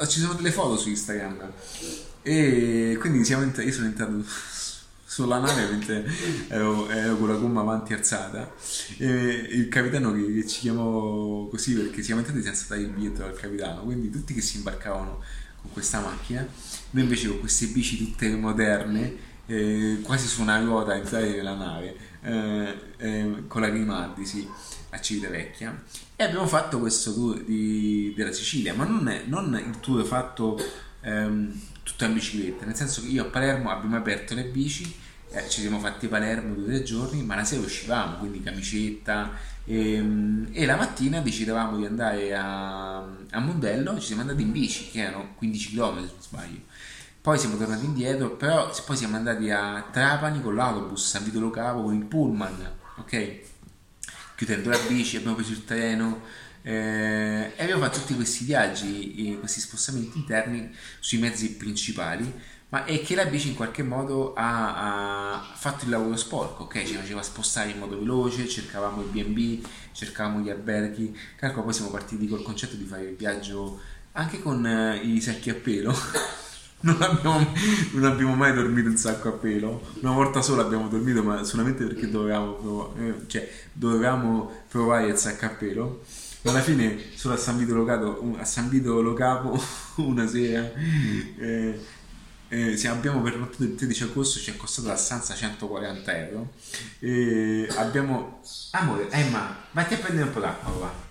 ci 0.07 0.21
sono 0.21 0.33
delle 0.33 0.51
foto 0.51 0.77
su 0.77 0.87
Instagram. 0.87 1.51
E 2.21 2.95
quindi 2.99 3.25
siamo 3.25 3.43
entrati, 3.43 3.67
io 3.67 3.73
sono 3.73 3.87
entrato 3.87 4.23
sulla 5.11 5.39
nave 5.39 5.67
mentre 5.69 6.09
ero, 6.47 6.87
ero, 6.87 7.17
con 7.17 7.27
la 7.27 7.35
gomma 7.35 7.59
avanti 7.59 7.93
alzata. 7.93 8.49
E 8.97 9.05
il 9.07 9.67
capitano 9.67 10.13
che, 10.13 10.33
che, 10.33 10.47
ci 10.47 10.61
chiamò 10.61 11.47
così 11.47 11.73
perché 11.73 12.01
siamo 12.01 12.21
entrati 12.21 12.41
senza 12.41 12.67
dare 12.69 12.83
il 12.83 12.91
biglietto 12.91 13.25
al 13.25 13.33
capitano. 13.33 13.81
Quindi 13.81 14.09
tutti 14.09 14.33
che 14.33 14.39
si 14.39 14.55
imbarcavano 14.55 15.21
con 15.61 15.73
questa 15.73 15.99
macchina 15.99 16.47
noi 16.91 17.03
invece 17.03 17.27
con 17.27 17.39
queste 17.41 17.67
bici 17.67 17.97
tutte 17.97 18.29
moderne 18.29 19.29
eh, 19.47 19.99
quasi 20.01 20.27
su 20.27 20.41
una 20.41 20.59
ruota 20.59 20.95
entrare 20.95 21.29
nella 21.29 21.55
nave 21.55 21.95
eh, 22.23 22.75
eh, 22.97 23.43
con 23.47 23.61
la 23.61 23.69
Grimaldi 23.69 24.25
sì, 24.25 24.47
a 24.91 25.01
Civitavecchia. 25.01 25.83
E 26.15 26.23
abbiamo 26.23 26.47
fatto 26.47 26.79
questo 26.79 27.13
tour 27.13 27.43
di, 27.43 28.13
della 28.15 28.31
Sicilia 28.31 28.73
ma 28.73 28.85
non, 28.85 29.09
è, 29.09 29.23
non 29.25 29.61
il 29.61 29.77
tour 29.81 30.05
fatto 30.05 30.57
ehm, 31.01 31.59
tutto 31.83 32.05
in 32.05 32.13
bicicletta, 32.13 32.65
nel 32.65 32.75
senso 32.75 33.01
che 33.01 33.07
io 33.07 33.23
a 33.23 33.29
Palermo 33.29 33.69
abbiamo 33.69 33.97
aperto 33.97 34.35
le 34.35 34.45
bici, 34.45 34.93
eh, 35.33 35.47
ci 35.49 35.61
siamo 35.61 35.79
fatti 35.79 36.07
Palermo 36.07 36.53
due 36.53 36.63
o 36.63 36.67
tre 36.67 36.83
giorni, 36.83 37.23
ma 37.23 37.35
la 37.35 37.43
sera 37.45 37.61
uscivamo, 37.61 38.17
quindi 38.17 38.43
camicetta 38.43 39.31
e, 39.63 39.93
ehm, 39.93 40.49
e 40.51 40.65
la 40.65 40.75
mattina 40.75 41.21
decidevamo 41.21 41.77
di 41.77 41.85
andare 41.85 42.35
a, 42.35 42.97
a 42.97 43.39
Mondello, 43.39 43.97
ci 43.99 44.07
siamo 44.07 44.21
andati 44.21 44.41
in 44.41 44.51
bici, 44.51 44.89
che 44.89 44.99
erano 44.99 45.33
15 45.35 45.73
km 45.73 45.95
se 45.95 46.11
non 46.11 46.21
sbaglio. 46.21 46.59
Poi 47.21 47.37
siamo 47.37 47.55
tornati 47.55 47.85
indietro, 47.85 48.31
però 48.31 48.71
poi 48.85 48.97
siamo 48.97 49.15
andati 49.15 49.49
a 49.51 49.87
Trapani 49.91 50.41
con 50.41 50.55
l'autobus, 50.55 51.07
San 51.07 51.23
Vito 51.23 51.39
Lo 51.39 51.51
Capo 51.51 51.83
con 51.83 51.95
il 51.95 52.05
pullman, 52.05 52.71
ok? 52.97 53.39
Chiudendo 54.35 54.69
la 54.69 54.79
bici, 54.87 55.17
abbiamo 55.17 55.35
preso 55.35 55.51
il 55.51 55.63
treno, 55.63 56.21
eh, 56.63 57.51
e 57.55 57.63
abbiamo 57.63 57.81
fatto 57.81 57.99
tutti 57.99 58.15
questi 58.15 58.43
viaggi, 58.43 59.35
questi 59.39 59.59
spostamenti 59.59 60.17
interni 60.19 60.73
sui 60.99 61.17
mezzi 61.17 61.55
principali, 61.55 62.31
ma 62.69 62.85
è 62.85 63.01
che 63.01 63.15
la 63.15 63.25
bici 63.25 63.49
in 63.49 63.55
qualche 63.55 63.83
modo 63.83 64.33
ha, 64.33 65.33
ha, 65.33 65.53
fatto 65.55 65.85
il 65.85 65.91
lavoro 65.91 66.15
sporco, 66.15 66.63
ok? 66.63 66.83
Ci 66.83 66.93
faceva 66.95 67.21
spostare 67.21 67.71
in 67.71 67.79
modo 67.79 67.99
veloce, 67.99 68.47
cercavamo 68.47 69.01
i 69.01 69.05
B&B, 69.05 69.65
cercavamo 69.91 70.39
gli 70.39 70.49
alberghi, 70.49 71.17
calcola 71.35 71.63
poi 71.63 71.73
siamo 71.73 71.91
partiti 71.91 72.27
col 72.27 72.43
concetto 72.43 72.75
di 72.75 72.85
fare 72.85 73.03
il 73.03 73.15
viaggio 73.15 73.79
anche 74.13 74.41
con 74.41 74.65
eh, 74.65 74.97
i 74.97 75.19
sacchi 75.19 75.49
a 75.49 75.55
pelo. 75.55 75.93
Non 76.83 76.99
abbiamo, 76.99 77.53
non 77.91 78.05
abbiamo, 78.05 78.33
mai 78.33 78.55
dormito 78.55 78.89
in 78.89 78.97
sacco 78.97 79.27
a 79.27 79.33
pelo. 79.33 79.83
Una 80.01 80.13
volta 80.13 80.41
sola 80.41 80.63
abbiamo 80.63 80.87
dormito, 80.87 81.21
ma 81.21 81.43
solamente 81.43 81.85
perché 81.85 82.09
dovevamo, 82.09 82.95
eh, 82.97 83.13
cioè, 83.27 83.47
dovevamo 83.71 84.63
provare 84.67 85.05
il 85.05 85.15
sacco 85.15 85.45
a 85.45 85.49
pelo 85.49 86.03
alla 86.49 86.61
fine 86.61 86.97
solo 87.15 87.35
a 87.35 87.37
San 87.37 87.57
Vito 87.57 87.75
Lo, 87.75 88.37
a 88.37 88.45
San 88.45 88.69
Vito 88.69 89.01
Lo 89.01 89.13
Capo 89.13 89.61
una 89.97 90.27
sera. 90.27 90.71
Eh, 90.73 91.79
eh, 92.47 92.87
abbiamo 92.87 93.21
pernottato 93.21 93.63
il 93.63 93.75
13 93.75 94.03
agosto 94.03 94.39
ci 94.39 94.51
è 94.51 94.57
costato 94.57 94.87
la 94.87 94.97
stanza 94.97 95.35
140 95.35 96.17
euro. 96.17 96.53
E 96.99 97.67
abbiamo 97.77 98.41
amore 98.71 99.09
Emma 99.09 99.55
vatti 99.71 99.93
a 99.93 99.97
prendere 99.97 100.27
un 100.27 100.33
po' 100.33 100.39
d'acqua 100.39 100.71
va. 100.71 101.09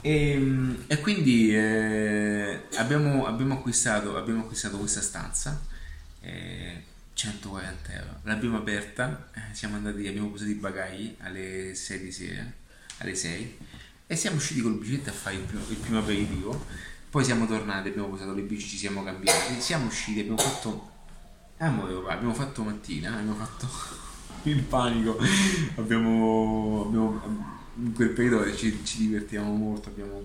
E, 0.00 0.76
e, 0.86 1.00
quindi 1.00 1.54
eh, 1.54 2.62
abbiamo, 2.76 3.26
abbiamo, 3.26 3.54
acquistato, 3.54 4.16
abbiamo, 4.16 4.42
acquistato, 4.42 4.78
questa 4.78 5.02
stanza 5.02 5.60
eh, 6.20 6.84
140 7.12 7.92
euro. 7.92 8.20
L'abbiamo 8.22 8.58
aperta 8.58 9.28
eh, 9.34 9.40
siamo 9.52 9.74
andati 9.74 10.06
abbiamo 10.06 10.30
posato 10.30 10.50
i 10.50 10.54
bagagli 10.54 11.16
alle 11.18 11.74
6 11.74 12.00
di 12.00 12.12
sera 12.12 12.46
alle 12.98 13.14
6 13.14 13.56
e 14.10 14.16
siamo 14.16 14.38
usciti 14.38 14.62
con 14.62 14.72
le 14.72 14.78
biciclette 14.78 15.10
a 15.10 15.12
fare 15.12 15.36
il 15.36 15.42
primo, 15.42 15.62
il 15.68 15.76
primo 15.76 15.98
aperitivo. 15.98 16.64
Poi 17.10 17.24
siamo 17.24 17.46
tornati 17.46 17.88
abbiamo 17.88 18.08
posato 18.08 18.32
le 18.32 18.40
bici 18.40 18.66
ci 18.66 18.78
siamo 18.78 19.04
cambiati. 19.04 19.60
Siamo 19.60 19.86
usciti 19.86 20.20
abbiamo 20.20 20.38
fatto 20.38 20.90
amore 21.58 21.92
papà 21.92 22.12
abbiamo 22.12 22.32
fatto 22.32 22.62
mattina 22.62 23.12
abbiamo 23.12 23.34
fatto 23.34 23.68
il 24.48 24.62
panico. 24.62 25.18
Abbiamo, 25.76 26.84
abbiamo 26.86 27.20
in 27.76 27.92
quel 27.92 28.08
periodo 28.10 28.56
ci, 28.56 28.82
ci 28.82 28.96
divertivamo 28.96 29.52
molto 29.52 29.90
abbiamo 29.90 30.22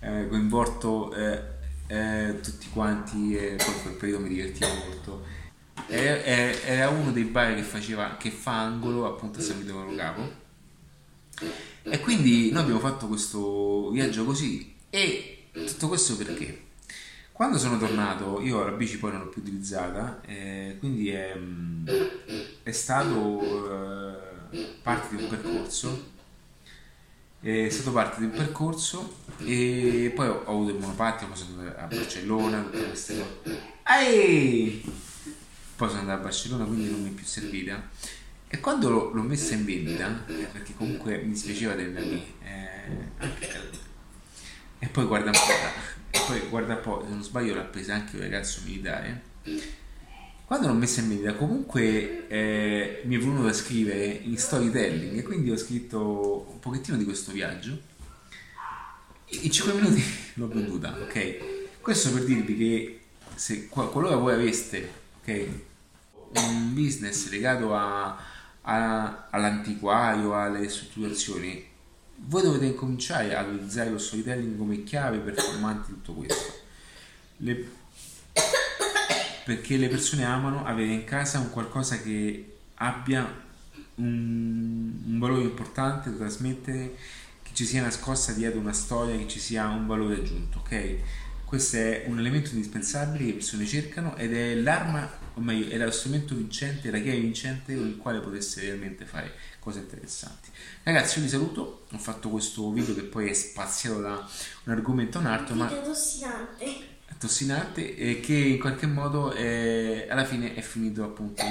eh, 0.00 0.26
coinvolto 0.28 1.12
eh, 1.14 1.42
eh, 1.88 2.40
tutti 2.42 2.68
quanti 2.70 3.36
e 3.36 3.56
poi 3.56 3.74
in 3.74 3.82
quel 3.82 3.94
periodo 3.94 4.22
mi 4.22 4.30
divertivo 4.30 4.68
molto. 4.86 5.24
Era 5.88 6.88
uno 6.88 7.12
dei 7.12 7.24
bar 7.24 7.54
che 7.54 7.62
faceva 7.62 8.16
che 8.18 8.30
fa 8.30 8.62
angolo 8.62 9.06
appunto 9.06 9.40
a 9.40 9.42
San 9.42 9.58
Vito 9.58 9.92
Capo 9.94 10.44
e 11.82 12.00
quindi 12.00 12.50
noi 12.50 12.62
abbiamo 12.62 12.80
fatto 12.80 13.06
questo 13.06 13.90
viaggio 13.90 14.24
così 14.24 14.74
e 14.90 15.48
tutto 15.52 15.88
questo 15.88 16.16
perché? 16.16 16.64
Quando 17.32 17.58
sono 17.58 17.76
tornato, 17.76 18.40
io 18.40 18.64
la 18.64 18.70
bici 18.70 18.98
poi 18.98 19.12
non 19.12 19.20
l'ho 19.20 19.28
più 19.28 19.42
utilizzata, 19.42 20.22
eh, 20.24 20.76
quindi 20.78 21.10
è, 21.10 21.36
è 22.62 22.72
stato 22.72 23.70
eh, 24.50 24.78
parte 24.82 25.16
di 25.16 25.22
un 25.22 25.28
percorso, 25.28 26.12
è 27.40 27.68
stato 27.68 27.92
parte 27.92 28.20
di 28.20 28.24
un 28.24 28.30
percorso 28.30 29.16
e 29.40 30.10
poi 30.14 30.28
ho, 30.28 30.42
ho 30.46 30.52
avuto 30.52 30.70
il 30.70 30.78
monopattino, 30.78 31.28
poi 31.28 31.38
sono 31.38 31.60
andato 31.60 31.78
a 31.78 31.86
Barcellona, 31.86 32.62
tutte 32.62 32.86
queste 32.86 33.18
cose. 33.18 33.62
Ehi! 33.86 34.82
Poi 35.76 35.88
sono 35.88 36.00
andato 36.00 36.20
a 36.20 36.22
Barcellona, 36.22 36.64
quindi 36.64 36.90
non 36.90 37.02
mi 37.02 37.10
è 37.10 37.12
più 37.12 37.26
servita 37.26 37.90
e 38.56 38.60
quando 38.60 38.88
l'ho, 38.88 39.10
l'ho 39.12 39.22
messa 39.22 39.54
in 39.54 39.66
vendita, 39.66 40.24
eh, 40.26 40.46
perché 40.50 40.74
comunque 40.74 41.18
mi 41.18 41.32
dispiaceva 41.32 41.74
tenerla 41.74 42.00
lì, 42.00 42.34
eh, 42.42 43.28
e 44.78 44.86
poi 44.88 45.04
guarda 45.04 45.26
un 45.26 45.36
po', 45.36 46.16
e 46.16 46.20
poi 46.26 46.40
guarda 46.48 46.74
un 46.74 46.80
po', 46.80 47.04
se 47.06 47.12
non 47.12 47.22
sbaglio 47.22 47.54
l'ha 47.54 47.64
presa 47.64 47.94
anche 47.94 48.16
un 48.16 48.22
ragazzo 48.22 48.62
militare. 48.64 49.22
Quando 50.46 50.68
l'ho 50.68 50.72
messa 50.72 51.00
in 51.00 51.08
vendita, 51.08 51.34
comunque 51.34 52.28
eh, 52.28 53.02
mi 53.04 53.16
è 53.16 53.18
venuto 53.18 53.42
da 53.42 53.52
scrivere 53.52 54.06
in 54.06 54.38
storytelling, 54.38 55.18
e 55.18 55.22
quindi 55.22 55.50
ho 55.50 55.56
scritto 55.56 56.48
un 56.50 56.58
pochettino 56.58 56.96
di 56.96 57.04
questo 57.04 57.32
viaggio. 57.32 57.78
In 59.28 59.50
5 59.50 59.74
minuti 59.74 60.02
l'ho 60.34 60.48
venduta, 60.48 60.96
ok? 60.98 61.80
Questo 61.82 62.10
per 62.10 62.24
dirvi 62.24 62.56
che 62.56 63.00
se 63.34 63.68
qualora 63.68 64.16
voi 64.16 64.32
aveste, 64.32 64.90
ok, 65.20 65.48
un 66.36 66.72
business 66.72 67.28
legato 67.28 67.74
a 67.74 68.34
a, 68.68 69.28
all'antiquario, 69.30 70.34
alle 70.34 70.68
strutturazioni, 70.68 71.64
voi 72.16 72.42
dovete 72.42 72.66
incominciare 72.66 73.34
ad 73.34 73.48
utilizzare 73.48 73.90
lo 73.90 73.98
storytelling 73.98 74.56
come 74.56 74.82
chiave 74.84 75.18
performante 75.18 75.88
di 75.88 75.94
tutto 75.94 76.14
questo. 76.14 76.54
Le, 77.38 77.68
perché 79.44 79.76
le 79.76 79.88
persone 79.88 80.24
amano 80.24 80.64
avere 80.64 80.92
in 80.92 81.04
casa 81.04 81.38
un 81.38 81.50
qualcosa 81.50 82.00
che 82.00 82.56
abbia 82.74 83.44
un, 83.96 84.92
un 85.06 85.18
valore 85.18 85.42
importante 85.42 86.10
da 86.10 86.16
trasmettere, 86.16 86.96
che 87.42 87.50
ci 87.52 87.64
sia 87.64 87.82
nascosta 87.82 88.32
dietro 88.32 88.58
una 88.58 88.72
storia, 88.72 89.16
che 89.16 89.28
ci 89.28 89.38
sia 89.38 89.68
un 89.68 89.86
valore 89.86 90.16
aggiunto, 90.16 90.58
ok? 90.58 90.96
Questo 91.44 91.76
è 91.76 92.04
un 92.08 92.18
elemento 92.18 92.50
indispensabile 92.50 93.18
che 93.18 93.24
le 93.26 93.32
persone 93.34 93.66
cercano 93.66 94.16
ed 94.16 94.34
è 94.34 94.54
l'arma, 94.56 95.08
o 95.38 95.40
meglio, 95.40 95.68
è 95.68 95.76
lo 95.76 95.90
strumento 95.90 96.34
vincente, 96.34 96.90
la 96.90 96.98
chiave 96.98 97.20
vincente 97.20 97.76
con 97.76 97.86
il 97.86 97.98
quale 97.98 98.20
potesse 98.20 98.62
realmente 98.62 99.04
fare 99.04 99.34
cose 99.58 99.80
interessanti. 99.80 100.48
Ragazzi, 100.82 101.18
io 101.18 101.24
vi 101.24 101.30
saluto, 101.30 101.86
ho 101.90 101.98
fatto 101.98 102.30
questo 102.30 102.72
video 102.72 102.94
che 102.94 103.02
poi 103.02 103.28
è 103.28 103.32
spaziato 103.34 104.00
da 104.00 104.28
un 104.64 104.72
argomento 104.72 105.18
a 105.18 105.20
un 105.20 105.26
altro, 105.26 105.54
ma... 105.54 105.66
Tossinante. 105.66 106.94
Tossinante 107.18 107.96
e 107.96 108.20
che 108.20 108.34
in 108.34 108.58
qualche 108.58 108.86
modo 108.86 109.32
è, 109.32 110.06
alla 110.08 110.24
fine 110.24 110.54
è 110.54 110.60
finito 110.60 111.02
appunto 111.02 111.42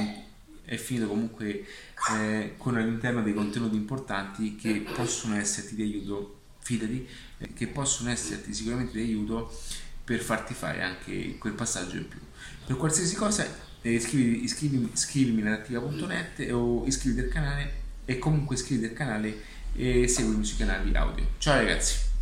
è 0.66 0.78
finito 0.78 1.08
comunque 1.08 1.66
eh, 2.12 2.56
con 2.58 2.76
all'interno 2.76 3.22
dei 3.22 3.34
contenuti 3.34 3.76
importanti 3.76 4.56
che 4.56 4.84
possono 4.94 5.36
esserti 5.36 5.76
di 5.76 5.84
aiuto, 5.84 6.42
fidati, 6.60 7.08
eh, 7.38 7.54
che 7.54 7.68
possono 7.68 8.10
esserti 8.10 8.54
sicuramente 8.54 8.94
di 8.94 9.04
aiuto 9.04 9.56
per 10.04 10.20
farti 10.20 10.54
fare 10.54 10.82
anche 10.82 11.38
quel 11.38 11.54
passaggio 11.54 11.98
in 11.98 12.08
più. 12.08 12.20
Per 12.66 12.78
qualsiasi 12.78 13.16
cosa 13.16 13.46
eh, 13.46 13.65
iscriviti, 13.92 14.44
iscrivimi, 14.44 14.90
iscrivimi 14.94 15.42
all'attiva.net 15.42 16.52
o 16.52 16.84
iscriviti 16.86 17.22
al 17.22 17.30
canale 17.30 17.74
e 18.06 18.18
comunque 18.18 18.56
iscriviti 18.56 18.88
al 18.88 18.94
canale 18.94 19.38
e 19.76 20.08
seguimi 20.08 20.44
sui 20.44 20.58
canali 20.58 20.96
audio. 20.96 21.26
Ciao 21.38 21.58
ragazzi! 21.58 22.15